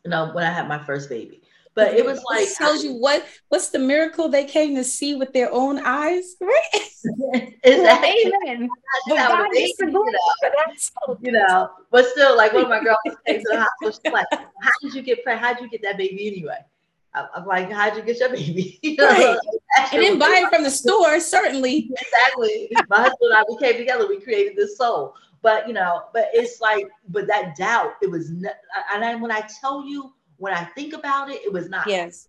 You 0.04 0.12
know, 0.12 0.32
when 0.34 0.44
I 0.44 0.52
had 0.52 0.68
my 0.68 0.84
first 0.84 1.10
baby. 1.10 1.44
But 1.74 1.94
it 1.94 2.06
was 2.06 2.22
like 2.30 2.54
tells 2.56 2.84
you 2.84 2.94
what 2.94 3.26
what's 3.48 3.70
the 3.70 3.80
miracle 3.80 4.28
they 4.28 4.44
came 4.44 4.76
to 4.76 4.84
see 4.84 5.16
with 5.16 5.32
their 5.32 5.52
own 5.52 5.80
eyes, 5.80 6.36
right? 6.42 6.70
exactly. 7.64 8.34
Amen. 8.46 8.70
But 9.08 9.16
God 9.16 9.48
is 9.56 9.74
you, 9.80 9.92
know, 9.92 10.06
you 11.22 11.32
know, 11.32 11.70
but 11.90 12.06
still, 12.08 12.36
like 12.36 12.52
one 12.54 12.64
of 12.64 12.70
my 12.70 12.84
girls 12.84 12.98
came 13.26 13.40
to 13.40 13.46
the 13.50 13.62
hospital, 13.62 14.00
she's 14.04 14.14
like, 14.14 14.28
"How 14.32 14.72
did 14.82 14.94
you 14.94 15.02
get 15.02 15.24
pregnant? 15.24 15.46
How 15.46 15.54
did 15.54 15.64
you 15.64 15.70
get 15.70 15.82
that 15.84 15.98
baby 15.98 16.28
anyway?" 16.28 16.60
I'm 17.14 17.46
like, 17.46 17.72
"How'd 17.72 17.96
you 17.96 18.04
get 18.04 18.20
your 18.20 18.30
baby?" 18.30 18.80
you 18.82 18.98
know, 18.98 19.08
right. 19.08 19.38
and 19.94 20.02
then 20.02 20.20
buy 20.20 20.44
it 20.44 20.54
from 20.54 20.64
the 20.64 20.72
store, 20.72 21.20
certainly. 21.22 21.90
exactly. 21.90 22.70
My 22.90 22.98
husband 22.98 23.32
and 23.32 23.34
I, 23.34 23.44
we 23.48 23.58
came 23.58 23.78
together. 23.78 24.08
We 24.08 24.20
created 24.20 24.58
this 24.58 24.78
soul. 24.78 25.16
But 25.42 25.68
you 25.68 25.74
know, 25.74 26.04
but 26.14 26.28
it's 26.34 26.62
like, 26.62 26.88
but 27.10 27.28
that 27.28 27.56
doubt, 27.56 27.94
it 28.02 28.12
was, 28.12 28.30
and 28.30 29.06
I, 29.06 29.16
when 29.16 29.32
I 29.32 29.42
tell 29.60 29.88
you 29.88 30.14
when 30.42 30.54
I 30.54 30.64
think 30.64 30.94
about 30.94 31.30
it, 31.30 31.42
it 31.46 31.54
was 31.54 31.70
not 31.70 31.88
yes 31.88 32.28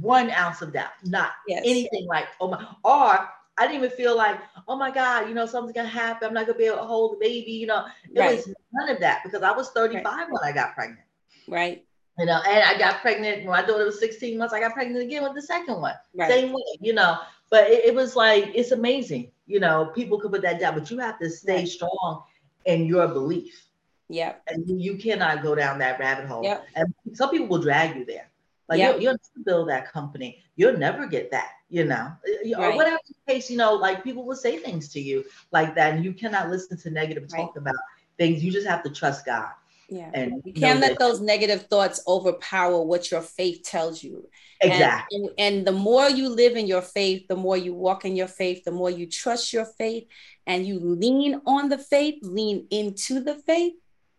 one 0.00 0.30
ounce 0.30 0.60
of 0.62 0.72
doubt, 0.72 0.90
not 1.04 1.30
yes. 1.48 1.62
anything 1.64 2.06
like 2.06 2.26
oh 2.40 2.48
my 2.48 2.64
or 2.84 3.28
I 3.58 3.66
didn't 3.66 3.84
even 3.84 3.90
feel 3.90 4.16
like, 4.16 4.40
oh 4.68 4.76
my 4.76 4.90
God, 4.90 5.28
you 5.28 5.34
know, 5.34 5.44
something's 5.44 5.74
gonna 5.74 5.88
happen. 5.88 6.28
I'm 6.28 6.34
not 6.34 6.46
gonna 6.46 6.56
be 6.56 6.64
able 6.64 6.78
to 6.78 6.84
hold 6.84 7.12
the 7.12 7.18
baby, 7.18 7.52
you 7.52 7.66
know. 7.66 7.84
It 8.04 8.18
right. 8.18 8.36
was 8.36 8.48
none 8.72 8.88
of 8.88 9.00
that 9.00 9.22
because 9.22 9.42
I 9.42 9.50
was 9.52 9.70
35 9.70 10.04
right. 10.04 10.26
when 10.30 10.42
I 10.42 10.52
got 10.52 10.74
pregnant. 10.74 11.06
Right. 11.46 11.84
You 12.18 12.24
know, 12.24 12.40
and 12.46 12.64
I 12.64 12.78
got 12.78 13.02
pregnant 13.02 13.40
when 13.40 13.48
my 13.48 13.62
daughter 13.62 13.84
was 13.84 14.00
16 14.00 14.38
months. 14.38 14.54
I 14.54 14.60
got 14.60 14.72
pregnant 14.72 15.02
again 15.02 15.22
with 15.22 15.34
the 15.34 15.42
second 15.42 15.78
one. 15.78 15.94
Right. 16.14 16.30
Same 16.30 16.52
way, 16.52 16.62
you 16.80 16.94
know. 16.94 17.18
But 17.50 17.68
it, 17.68 17.84
it, 17.86 17.94
was 17.94 18.16
like 18.16 18.50
it's 18.54 18.70
amazing, 18.70 19.30
you 19.46 19.60
know, 19.60 19.92
people 19.94 20.18
could 20.18 20.30
put 20.30 20.42
that 20.42 20.58
down, 20.58 20.78
but 20.78 20.90
you 20.90 20.98
have 20.98 21.18
to 21.18 21.28
stay 21.28 21.66
strong 21.66 22.22
in 22.64 22.86
your 22.86 23.08
belief. 23.08 23.69
Yeah. 24.10 24.34
And 24.48 24.80
you 24.82 24.96
cannot 24.96 25.42
go 25.42 25.54
down 25.54 25.78
that 25.78 25.98
rabbit 26.00 26.26
hole. 26.26 26.42
Yep. 26.42 26.66
And 26.74 26.94
some 27.12 27.30
people 27.30 27.46
will 27.46 27.62
drag 27.62 27.96
you 27.96 28.04
there. 28.04 28.28
Like 28.68 28.78
yep. 28.78 28.94
you'll, 28.94 29.02
you'll 29.02 29.12
never 29.12 29.44
build 29.44 29.68
that 29.68 29.92
company. 29.92 30.42
You'll 30.56 30.76
never 30.76 31.06
get 31.06 31.30
that, 31.30 31.52
you 31.68 31.84
know, 31.84 32.12
right. 32.24 32.56
or 32.56 32.76
whatever 32.76 32.98
case, 33.28 33.50
you 33.50 33.56
know, 33.56 33.74
like 33.74 34.04
people 34.04 34.24
will 34.24 34.36
say 34.36 34.58
things 34.58 34.88
to 34.90 35.00
you 35.00 35.24
like 35.52 35.74
that. 35.76 35.94
And 35.94 36.04
you 36.04 36.12
cannot 36.12 36.50
listen 36.50 36.78
to 36.78 36.90
negative 36.90 37.28
right. 37.32 37.40
talk 37.40 37.56
about 37.56 37.74
things. 38.18 38.44
You 38.44 38.52
just 38.52 38.66
have 38.66 38.82
to 38.82 38.90
trust 38.90 39.26
God. 39.26 39.50
Yeah. 39.88 40.10
And 40.14 40.40
you 40.44 40.52
can't 40.52 40.78
let 40.78 41.00
those 41.00 41.20
negative 41.20 41.62
thoughts 41.62 42.00
overpower 42.06 42.80
what 42.82 43.10
your 43.10 43.22
faith 43.22 43.64
tells 43.64 44.04
you. 44.04 44.28
Exactly. 44.60 45.16
And, 45.18 45.26
and, 45.26 45.34
and, 45.38 45.66
the 45.66 45.72
more 45.72 46.08
you 46.08 46.28
live 46.28 46.54
in 46.54 46.68
your 46.68 46.82
faith, 46.82 47.26
the 47.26 47.34
more 47.34 47.56
you 47.56 47.74
walk 47.74 48.04
in 48.04 48.14
your 48.14 48.28
faith, 48.28 48.62
the 48.62 48.70
more 48.70 48.90
you 48.90 49.06
trust 49.06 49.52
your 49.52 49.64
faith 49.64 50.06
and 50.46 50.64
you 50.64 50.78
lean 50.78 51.40
on 51.44 51.70
the 51.70 51.78
faith, 51.78 52.20
lean 52.22 52.68
into 52.70 53.20
the 53.20 53.34
faith, 53.34 53.72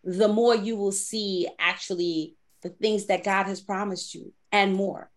the 0.04 0.28
more 0.28 0.54
you 0.54 0.76
will 0.76 0.92
see 0.92 1.48
actually 1.58 2.36
the 2.62 2.70
things 2.70 3.06
that 3.06 3.24
God 3.24 3.44
has 3.44 3.60
promised 3.60 4.14
you 4.14 4.32
and 4.50 4.74
more, 4.74 5.10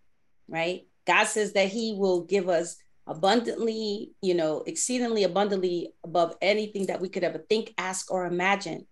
right? 0.48 0.88
God 1.06 1.26
says 1.26 1.54
that 1.54 1.69
He 1.69 1.95
will 1.98 2.21
give 2.21 2.50
us 2.50 2.78
abundantly, 3.08 4.13
you 4.21 4.34
know, 4.34 4.63
exceedingly 4.65 5.24
abundantly 5.24 5.93
above 6.04 6.36
anything 6.41 6.88
that 6.88 7.02
we 7.02 7.10
could 7.10 7.24
ever 7.24 7.38
think, 7.38 7.74
ask, 7.78 8.12
or 8.12 8.26
imagine. 8.26 8.88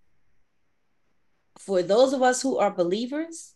For 1.59 1.81
those 1.81 2.13
of 2.13 2.21
us 2.21 2.41
who 2.41 2.57
are 2.57 2.71
believers, 2.71 3.53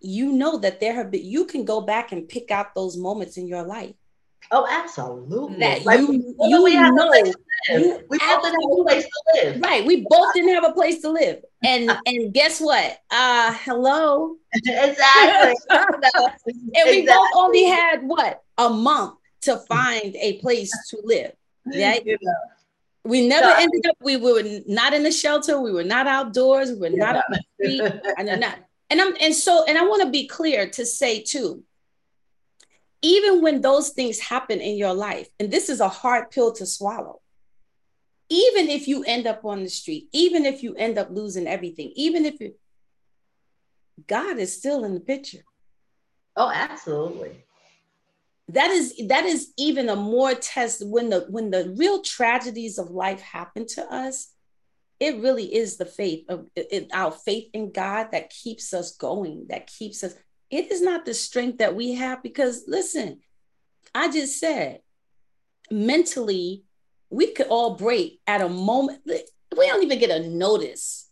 you 0.00 0.32
know 0.32 0.58
that 0.58 0.80
there 0.80 0.94
have 0.94 1.10
been, 1.10 1.24
you 1.24 1.46
can 1.46 1.64
go 1.64 1.80
back 1.80 2.12
and 2.12 2.28
pick 2.28 2.50
out 2.50 2.74
those 2.74 2.96
moments 2.96 3.36
in 3.36 3.46
your 3.46 3.62
life 3.62 3.94
Oh, 4.50 4.66
absolutely. 4.68 5.58
That 5.58 5.84
like, 5.84 6.00
you, 6.00 6.34
you 6.40 6.92
know, 6.92 7.12
you 7.68 8.00
we 8.08 8.18
both 8.18 8.42
didn't 8.42 8.60
have 8.60 8.70
a 8.70 8.82
place 8.82 9.04
to 9.04 9.22
live. 9.34 9.60
Right. 9.60 9.86
We 9.86 10.06
both 10.08 10.34
didn't 10.34 10.54
have 10.54 10.64
a 10.64 10.72
place 10.72 11.00
to 11.02 11.10
live. 11.10 11.42
And 11.62 11.90
and 12.06 12.32
guess 12.32 12.60
what? 12.60 12.98
Uh 13.10 13.54
hello. 13.62 14.36
exactly. 14.52 15.54
and 15.70 15.84
we 16.86 17.00
exactly. 17.00 17.06
both 17.06 17.28
only 17.36 17.64
had 17.64 18.02
what? 18.02 18.42
A 18.58 18.70
month 18.70 19.14
to 19.42 19.58
find 19.68 20.14
a 20.16 20.38
place 20.38 20.70
to 20.90 21.00
live. 21.04 21.32
Right? 21.66 22.04
You 22.04 22.18
know. 22.20 22.32
We 23.06 23.26
never 23.28 23.48
so, 23.48 23.56
ended 23.58 23.86
up, 23.86 23.96
we 24.00 24.16
were 24.16 24.42
not 24.66 24.94
in 24.94 25.02
the 25.02 25.12
shelter, 25.12 25.60
we 25.60 25.70
were 25.72 25.84
not 25.84 26.06
outdoors, 26.06 26.72
we 26.72 26.78
were 26.78 26.88
yeah. 26.88 27.12
not 27.12 27.16
on 27.16 27.22
the 27.28 27.42
street. 27.54 28.02
and 28.18 28.40
not. 28.40 28.58
And 28.88 29.00
I'm 29.00 29.14
and 29.20 29.34
so 29.34 29.64
and 29.64 29.76
I 29.76 29.84
want 29.84 30.02
to 30.02 30.10
be 30.10 30.26
clear 30.26 30.68
to 30.70 30.86
say 30.86 31.22
too 31.22 31.64
even 33.04 33.42
when 33.42 33.60
those 33.60 33.90
things 33.90 34.18
happen 34.18 34.60
in 34.60 34.78
your 34.78 34.94
life, 34.94 35.28
and 35.38 35.50
this 35.50 35.68
is 35.68 35.80
a 35.80 35.88
hard 35.90 36.30
pill 36.30 36.52
to 36.52 36.64
swallow, 36.64 37.20
even 38.28 38.68
if 38.68 38.88
you 38.88 39.04
end 39.04 39.26
up 39.26 39.44
on 39.44 39.62
the 39.62 39.68
street, 39.68 40.08
even 40.12 40.44
if 40.46 40.62
you 40.62 40.74
end 40.74 40.98
up 40.98 41.08
losing 41.10 41.46
everything, 41.46 41.92
even 41.94 42.24
if 42.24 42.40
you, 42.40 42.54
God 44.06 44.38
is 44.38 44.56
still 44.56 44.84
in 44.84 44.94
the 44.94 45.00
picture. 45.00 45.44
Oh, 46.36 46.50
absolutely. 46.52 47.44
That 48.48 48.70
is 48.70 48.94
that 49.08 49.24
is 49.24 49.52
even 49.56 49.88
a 49.88 49.96
more 49.96 50.34
test 50.34 50.86
when 50.86 51.08
the 51.10 51.26
when 51.30 51.50
the 51.50 51.74
real 51.78 52.02
tragedies 52.02 52.78
of 52.78 52.90
life 52.90 53.20
happen 53.20 53.66
to 53.68 53.82
us. 53.92 54.32
It 55.00 55.20
really 55.20 55.54
is 55.54 55.76
the 55.76 55.86
faith 55.86 56.24
of 56.28 56.46
it, 56.54 56.90
our 56.92 57.10
faith 57.10 57.48
in 57.52 57.72
God 57.72 58.08
that 58.12 58.30
keeps 58.30 58.74
us 58.74 58.96
going, 58.96 59.46
that 59.48 59.66
keeps 59.66 60.04
us 60.04 60.14
it 60.50 60.70
is 60.70 60.82
not 60.82 61.04
the 61.04 61.14
strength 61.14 61.58
that 61.58 61.74
we 61.74 61.94
have 61.94 62.22
because 62.22 62.64
listen, 62.66 63.20
I 63.94 64.10
just 64.10 64.38
said 64.38 64.80
mentally, 65.70 66.64
we 67.14 67.32
could 67.32 67.46
all 67.46 67.76
break 67.76 68.20
at 68.26 68.40
a 68.40 68.48
moment. 68.48 69.00
We 69.06 69.66
don't 69.66 69.82
even 69.82 69.98
get 69.98 70.10
a 70.10 70.28
notice. 70.28 71.08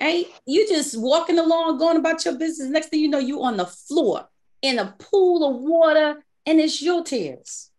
Right? 0.00 0.26
You 0.46 0.66
just 0.66 0.98
walking 0.98 1.38
along, 1.38 1.78
going 1.78 1.98
about 1.98 2.24
your 2.24 2.38
business. 2.38 2.68
Next 2.68 2.88
thing 2.88 3.00
you 3.00 3.08
know, 3.08 3.18
you 3.18 3.42
on 3.42 3.58
the 3.58 3.66
floor 3.66 4.28
in 4.62 4.78
a 4.78 4.94
pool 4.98 5.48
of 5.48 5.62
water, 5.62 6.22
and 6.46 6.58
it's 6.58 6.80
your 6.80 7.04
tears. 7.04 7.70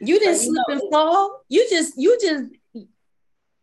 You 0.00 0.18
didn't 0.18 0.38
slip 0.38 0.54
know, 0.68 0.74
and 0.74 0.82
fall. 0.90 1.44
You 1.48 1.66
just, 1.68 1.94
you 1.96 2.18
just, 2.20 2.44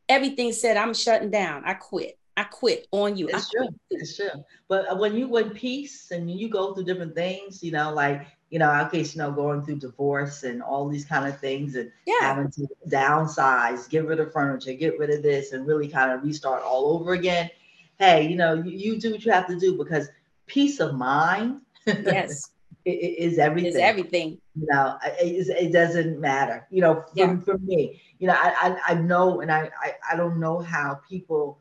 everything 0.07 0.51
said, 0.51 0.77
I'm 0.77 0.93
shutting 0.93 1.31
down. 1.31 1.63
I 1.65 1.73
quit. 1.73 2.17
I 2.35 2.43
quit 2.43 2.87
on 2.91 3.17
you. 3.17 3.27
It's 3.27 3.49
true. 3.49 3.67
It's 3.91 4.15
true. 4.15 4.43
But 4.69 4.97
when 4.99 5.15
you 5.15 5.27
win 5.27 5.49
peace 5.49 6.11
and 6.11 6.31
you 6.31 6.49
go 6.49 6.73
through 6.73 6.85
different 6.85 7.15
things, 7.15 7.61
you 7.61 7.71
know, 7.71 7.93
like 7.93 8.25
you 8.49 8.59
know, 8.59 8.67
our 8.67 8.89
case, 8.89 9.15
you 9.15 9.21
know, 9.21 9.31
going 9.31 9.63
through 9.63 9.77
divorce 9.77 10.43
and 10.43 10.61
all 10.61 10.87
these 10.87 11.05
kind 11.05 11.27
of 11.27 11.39
things, 11.39 11.75
and 11.75 11.91
yeah. 12.05 12.15
having 12.21 12.51
to 12.51 12.67
downsize, 12.87 13.89
get 13.89 14.05
rid 14.05 14.19
of 14.19 14.31
furniture, 14.33 14.73
get 14.73 14.97
rid 14.97 15.11
of 15.11 15.21
this, 15.21 15.53
and 15.53 15.67
really 15.67 15.87
kind 15.87 16.11
of 16.11 16.23
restart 16.23 16.63
all 16.63 16.93
over 16.93 17.13
again. 17.13 17.49
Hey, 17.97 18.27
you 18.27 18.35
know, 18.35 18.55
you, 18.55 18.71
you 18.71 18.99
do 18.99 19.11
what 19.11 19.23
you 19.23 19.31
have 19.31 19.47
to 19.47 19.59
do 19.59 19.77
because 19.77 20.09
peace 20.47 20.79
of 20.79 20.95
mind. 20.95 21.61
Yes. 21.85 22.51
is 22.85 23.37
everything. 23.37 23.71
Is 23.71 23.77
everything. 23.77 24.37
You 24.55 24.67
know, 24.71 24.97
it, 25.03 25.47
it 25.49 25.71
doesn't 25.71 26.19
matter. 26.19 26.65
You 26.69 26.81
know, 26.81 26.95
for, 27.01 27.11
yeah. 27.15 27.39
for 27.39 27.57
me, 27.57 28.01
you 28.19 28.27
know, 28.27 28.33
I, 28.33 28.77
I, 28.87 28.91
I 28.91 28.93
know, 28.95 29.41
and 29.41 29.51
I, 29.51 29.69
I, 29.81 29.93
I 30.11 30.15
don't 30.15 30.39
know 30.39 30.59
how 30.59 30.99
people 31.07 31.59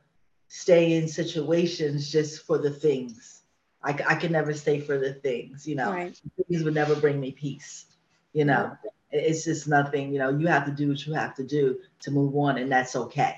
stay 0.49 0.95
in 0.95 1.09
situations 1.09 2.11
just 2.11 2.47
for 2.47 2.59
the 2.59 2.71
things. 2.71 3.38
I, 3.83 3.91
I 4.09 4.15
can 4.17 4.33
never 4.33 4.53
stay 4.53 4.81
for 4.81 4.99
the 4.99 5.15
things, 5.15 5.67
you 5.67 5.77
know. 5.77 5.93
Right. 5.93 6.21
Things 6.49 6.65
would 6.65 6.75
never 6.75 6.97
bring 6.97 7.21
me 7.21 7.33
peace, 7.33 7.87
you 8.33 8.45
know. 8.45 8.77
It's 9.11 9.45
just 9.45 9.69
nothing, 9.69 10.13
you 10.13 10.19
know. 10.19 10.31
You 10.31 10.47
have 10.49 10.67
to 10.67 10.73
do 10.73 10.89
what 10.89 11.07
you 11.07 11.15
have 11.15 11.35
to 11.37 11.45
do 11.45 11.79
to 12.01 12.11
move 12.11 12.37
on, 12.37 12.59
and 12.59 12.71
that's 12.71 12.95
okay, 12.97 13.37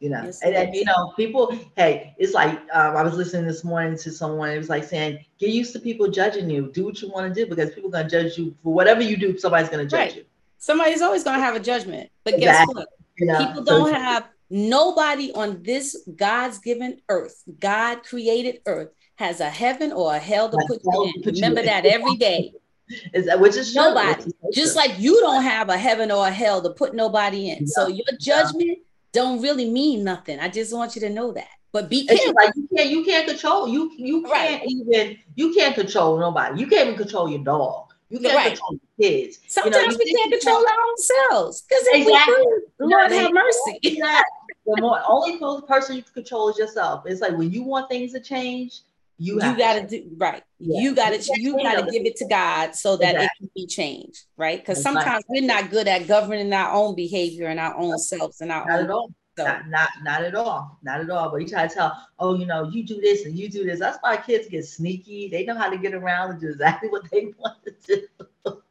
you 0.00 0.10
know. 0.10 0.22
Yes, 0.24 0.42
and, 0.42 0.54
and 0.54 0.74
you 0.74 0.84
know, 0.84 1.12
people, 1.16 1.56
hey, 1.76 2.14
it's 2.18 2.32
like 2.32 2.58
um, 2.72 2.96
I 2.96 3.02
was 3.02 3.14
listening 3.14 3.46
this 3.46 3.62
morning 3.62 3.96
to 3.98 4.10
someone. 4.10 4.50
It 4.50 4.58
was 4.58 4.68
like 4.70 4.84
saying, 4.84 5.24
get 5.38 5.50
used 5.50 5.72
to 5.74 5.80
people 5.80 6.10
judging 6.10 6.50
you. 6.50 6.70
Do 6.72 6.84
what 6.84 7.00
you 7.00 7.10
want 7.10 7.32
to 7.32 7.44
do 7.44 7.48
because 7.48 7.70
people 7.74 7.90
are 7.90 8.02
gonna 8.02 8.08
judge 8.08 8.36
you 8.38 8.56
for 8.62 8.72
whatever 8.72 9.02
you 9.02 9.16
do. 9.16 9.38
Somebody's 9.38 9.68
gonna 9.68 9.84
judge 9.84 10.00
right. 10.00 10.16
you. 10.16 10.24
Somebody's 10.58 11.02
always 11.02 11.22
gonna 11.22 11.42
have 11.42 11.54
a 11.54 11.60
judgment, 11.60 12.10
but 12.24 12.34
exactly. 12.34 12.74
guess 12.74 12.76
what? 12.76 12.88
You 13.18 13.26
know, 13.26 13.46
people 13.46 13.62
don't 13.62 13.90
so, 13.90 13.94
have 13.94 14.28
Nobody 14.50 15.32
on 15.32 15.62
this 15.62 16.06
God's 16.16 16.58
given 16.58 17.00
earth, 17.08 17.42
God 17.58 18.02
created 18.04 18.60
earth, 18.66 18.90
has 19.16 19.40
a 19.40 19.50
heaven 19.50 19.92
or 19.92 20.14
a 20.14 20.18
hell 20.18 20.48
to 20.48 20.58
put 20.66 20.80
you 20.84 21.12
in. 21.14 21.34
Remember 21.34 21.62
that 21.62 21.86
every 21.86 22.16
day. 22.16 22.52
Is 23.14 23.26
that 23.26 23.40
which 23.40 23.56
is 23.56 23.74
nobody? 23.74 24.30
Just 24.52 24.76
like 24.76 24.98
you 24.98 25.18
don't 25.20 25.42
have 25.42 25.70
a 25.70 25.78
heaven 25.78 26.10
or 26.10 26.26
a 26.26 26.30
hell 26.30 26.60
to 26.60 26.68
put 26.68 26.94
nobody 26.94 27.48
in. 27.48 27.66
So 27.66 27.88
your 27.88 28.04
judgment 28.20 28.78
don't 29.12 29.40
really 29.40 29.70
mean 29.70 30.04
nothing. 30.04 30.38
I 30.38 30.48
just 30.48 30.74
want 30.74 30.94
you 30.94 31.00
to 31.00 31.08
know 31.08 31.32
that. 31.32 31.48
But 31.72 31.88
be 31.88 32.06
careful. 32.06 32.34
Like 32.34 32.54
you 32.54 32.68
can't 32.76 32.90
you 32.90 33.04
can't 33.04 33.26
control 33.26 33.66
you 33.66 33.90
you 33.96 34.22
can't 34.22 34.60
right. 34.60 34.68
even 34.68 35.16
you 35.34 35.54
can't 35.54 35.74
control 35.74 36.18
nobody. 36.18 36.60
You 36.60 36.66
can't 36.66 36.88
even 36.88 36.98
control 36.98 37.28
your 37.28 37.42
dog. 37.42 37.92
You 38.10 38.20
can't 38.20 38.34
right. 38.34 38.48
control 38.48 38.78
your 38.98 39.10
kids. 39.10 39.40
Sometimes 39.48 39.76
you 39.76 39.90
know, 39.90 39.96
we 39.98 40.12
can't 40.12 40.32
control 40.32 40.58
our 40.58 40.62
own 40.62 40.96
selves 40.98 41.62
because 41.62 41.84
exactly. 41.92 42.34
we 42.36 42.44
do, 42.44 42.66
Lord 42.80 43.10
have 43.12 43.32
mercy. 43.32 43.78
the 43.82 44.80
more 44.80 45.00
only 45.08 45.38
person 45.66 45.96
you 45.96 46.02
can 46.02 46.12
control 46.12 46.50
is 46.50 46.58
yourself. 46.58 47.04
It's 47.06 47.20
like 47.20 47.36
when 47.36 47.50
you 47.50 47.62
want 47.62 47.88
things 47.88 48.12
to 48.12 48.20
change, 48.20 48.82
you, 49.18 49.34
you 49.34 49.56
got 49.56 49.74
to 49.74 49.86
do 49.86 50.10
right. 50.16 50.42
Yeah. 50.58 50.80
You 50.80 50.94
got 50.94 51.10
to 51.10 51.32
you 51.36 51.56
got 51.56 51.84
to 51.84 51.90
give 51.90 52.04
it 52.04 52.16
to 52.16 52.26
God 52.26 52.74
so 52.74 52.96
that 52.96 53.14
exactly. 53.14 53.24
it 53.24 53.30
can 53.38 53.50
be 53.54 53.66
changed, 53.66 54.24
right? 54.36 54.58
Because 54.58 54.82
sometimes 54.82 55.24
we're 55.28 55.46
not 55.46 55.70
good 55.70 55.86
at 55.86 56.08
governing 56.08 56.52
our 56.52 56.72
own 56.72 56.94
behavior 56.94 57.46
and 57.46 57.60
our 57.60 57.76
own 57.76 57.98
selves 57.98 58.40
and 58.40 58.50
our 58.50 58.66
not 58.66 58.78
own. 58.78 58.84
At 58.84 58.90
all. 58.90 59.14
So. 59.36 59.44
Not, 59.44 59.68
not 59.68 59.88
not 60.04 60.22
at 60.22 60.34
all, 60.36 60.78
not 60.82 61.00
at 61.00 61.10
all. 61.10 61.30
But 61.30 61.42
you 61.42 61.48
try 61.48 61.66
to 61.66 61.74
tell, 61.74 62.06
oh, 62.20 62.36
you 62.36 62.46
know, 62.46 62.68
you 62.68 62.84
do 62.84 63.00
this 63.00 63.24
and 63.24 63.36
you 63.36 63.48
do 63.48 63.64
this. 63.64 63.80
That's 63.80 63.98
why 64.00 64.16
kids 64.16 64.48
get 64.48 64.64
sneaky. 64.64 65.28
They 65.28 65.44
know 65.44 65.56
how 65.56 65.68
to 65.68 65.76
get 65.76 65.92
around 65.92 66.30
and 66.30 66.40
do 66.40 66.50
exactly 66.50 66.88
what 66.90 67.10
they 67.10 67.32
want 67.38 67.56
to 67.64 67.74
do. 67.86 68.62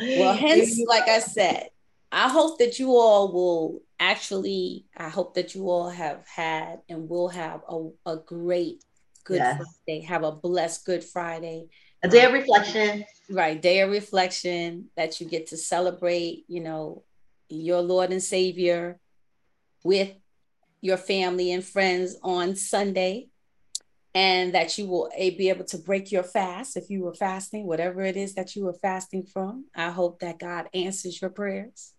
well, 0.00 0.34
hence, 0.36 0.80
like 0.86 1.08
I 1.08 1.18
said, 1.18 1.68
I 2.10 2.30
hope 2.30 2.58
that 2.60 2.78
you 2.78 2.96
all 2.96 3.30
will 3.30 3.82
actually. 4.00 4.86
I 4.96 5.10
hope 5.10 5.34
that 5.34 5.54
you 5.54 5.68
all 5.68 5.90
have 5.90 6.26
had 6.26 6.80
and 6.88 7.10
will 7.10 7.28
have 7.28 7.60
a, 7.68 7.88
a 8.06 8.16
great 8.16 8.82
Good 9.26 9.38
yes. 9.38 9.62
Friday. 9.84 10.02
Have 10.02 10.22
a 10.22 10.32
blessed 10.32 10.86
Good 10.86 11.02
Friday. 11.02 11.68
A 12.02 12.08
day 12.08 12.24
of 12.24 12.32
reflection. 12.32 13.04
Right. 13.28 13.60
Day 13.60 13.80
of 13.80 13.90
reflection 13.90 14.86
that 14.96 15.20
you 15.20 15.26
get 15.26 15.48
to 15.48 15.56
celebrate, 15.56 16.44
you 16.46 16.60
know, 16.60 17.02
your 17.48 17.80
Lord 17.80 18.12
and 18.12 18.22
Savior 18.22 18.98
with 19.82 20.12
your 20.80 20.96
family 20.96 21.52
and 21.52 21.64
friends 21.64 22.16
on 22.22 22.54
Sunday. 22.54 23.28
And 24.14 24.54
that 24.54 24.78
you 24.78 24.86
will 24.86 25.10
be 25.18 25.50
able 25.50 25.66
to 25.66 25.76
break 25.76 26.10
your 26.10 26.22
fast 26.22 26.78
if 26.78 26.88
you 26.88 27.02
were 27.02 27.12
fasting, 27.12 27.66
whatever 27.66 28.00
it 28.00 28.16
is 28.16 28.34
that 28.36 28.56
you 28.56 28.64
were 28.64 28.72
fasting 28.72 29.26
from. 29.26 29.66
I 29.74 29.90
hope 29.90 30.20
that 30.20 30.38
God 30.38 30.70
answers 30.72 31.20
your 31.20 31.28
prayers. 31.28 31.92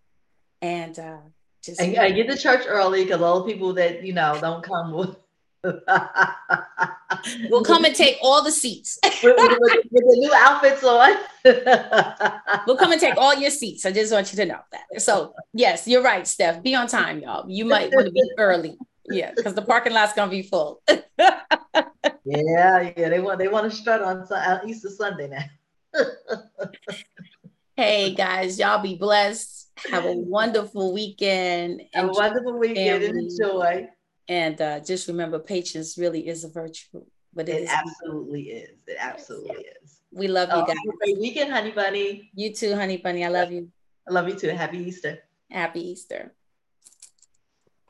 And 0.60 0.98
uh, 0.98 1.18
just 1.62 1.80
and, 1.80 1.94
get 1.94 2.28
to 2.28 2.38
church 2.38 2.64
early 2.68 3.04
because 3.04 3.22
all 3.22 3.44
the 3.44 3.52
people 3.54 3.74
that 3.74 4.04
you 4.04 4.14
know 4.14 4.36
don't 4.42 4.64
come 4.64 4.94
with 4.94 5.16
we'll 7.50 7.64
come 7.64 7.86
and 7.86 7.96
take 7.96 8.18
all 8.22 8.44
the 8.44 8.52
seats 8.52 9.00
with, 9.24 9.36
with, 9.38 9.58
with, 9.92 10.04
the 10.04 10.16
new 10.18 10.32
outfits 10.36 10.84
on. 10.84 11.16
we'll 12.68 12.78
come 12.78 12.92
and 12.92 13.02
take 13.02 13.18
all 13.18 13.36
your 13.36 13.50
seats. 13.50 13.86
I 13.86 13.92
just 13.92 14.14
want 14.14 14.32
you 14.32 14.38
to 14.38 14.46
know 14.46 14.60
that. 14.72 15.02
So 15.02 15.34
yes, 15.54 15.88
you're 15.88 16.04
right, 16.04 16.28
Steph. 16.28 16.62
Be 16.62 16.76
on 16.76 16.88
time, 16.88 17.20
y'all. 17.20 17.50
You 17.50 17.66
might 17.66 17.92
want 17.94 18.08
to 18.08 18.12
be 18.12 18.24
early. 18.38 18.78
Yeah, 19.10 19.32
because 19.36 19.54
the 19.54 19.62
parking 19.62 19.94
lot's 19.94 20.14
gonna 20.14 20.30
be 20.30 20.44
full. 20.44 20.82
yeah, 20.88 21.44
yeah. 22.26 23.10
They 23.10 23.20
want 23.20 23.40
they 23.40 23.48
want 23.48 23.72
to 23.72 23.76
strut 23.76 24.02
on, 24.02 24.20
on 24.22 24.32
uh, 24.32 24.60
Easter 24.68 24.90
Sunday 24.90 25.30
now. 25.30 25.46
hey 27.76 28.14
guys, 28.14 28.60
y'all 28.60 28.82
be 28.82 28.96
blessed. 28.96 29.70
Have 29.92 30.06
a 30.06 30.12
wonderful 30.14 30.94
weekend. 30.94 31.84
Have 31.94 32.10
a 32.10 32.12
wonderful 32.12 32.60
weekend 32.60 33.04
and 33.04 33.18
enjoy. 33.18 33.88
And 34.28 34.62
uh, 34.62 34.80
just 34.82 35.08
remember, 35.08 35.40
patience 35.40 35.98
really 35.98 36.28
is 36.28 36.44
a 36.44 36.50
virtue. 36.50 37.04
But 37.34 37.50
it, 37.50 37.64
it 37.64 37.70
absolutely 37.70 38.44
is. 38.50 38.78
It 38.88 38.98
absolutely 39.00 39.66
is. 39.84 40.02
We 40.12 40.28
love 40.28 40.50
you 40.50 40.56
oh, 40.56 40.66
guys. 40.66 40.78
great 41.00 41.20
weekend, 41.20 41.52
honey 41.52 41.72
bunny. 41.72 42.32
You 42.34 42.54
too, 42.54 42.76
honey 42.76 42.98
bunny. 42.98 43.24
I 43.24 43.30
love 43.30 43.52
you. 43.52 43.70
I 44.08 44.14
love 44.14 44.28
you 44.28 44.36
too. 44.36 44.50
Happy 44.50 44.80
Easter. 44.80 45.20
Happy 45.52 45.82
Easter. 45.90 46.34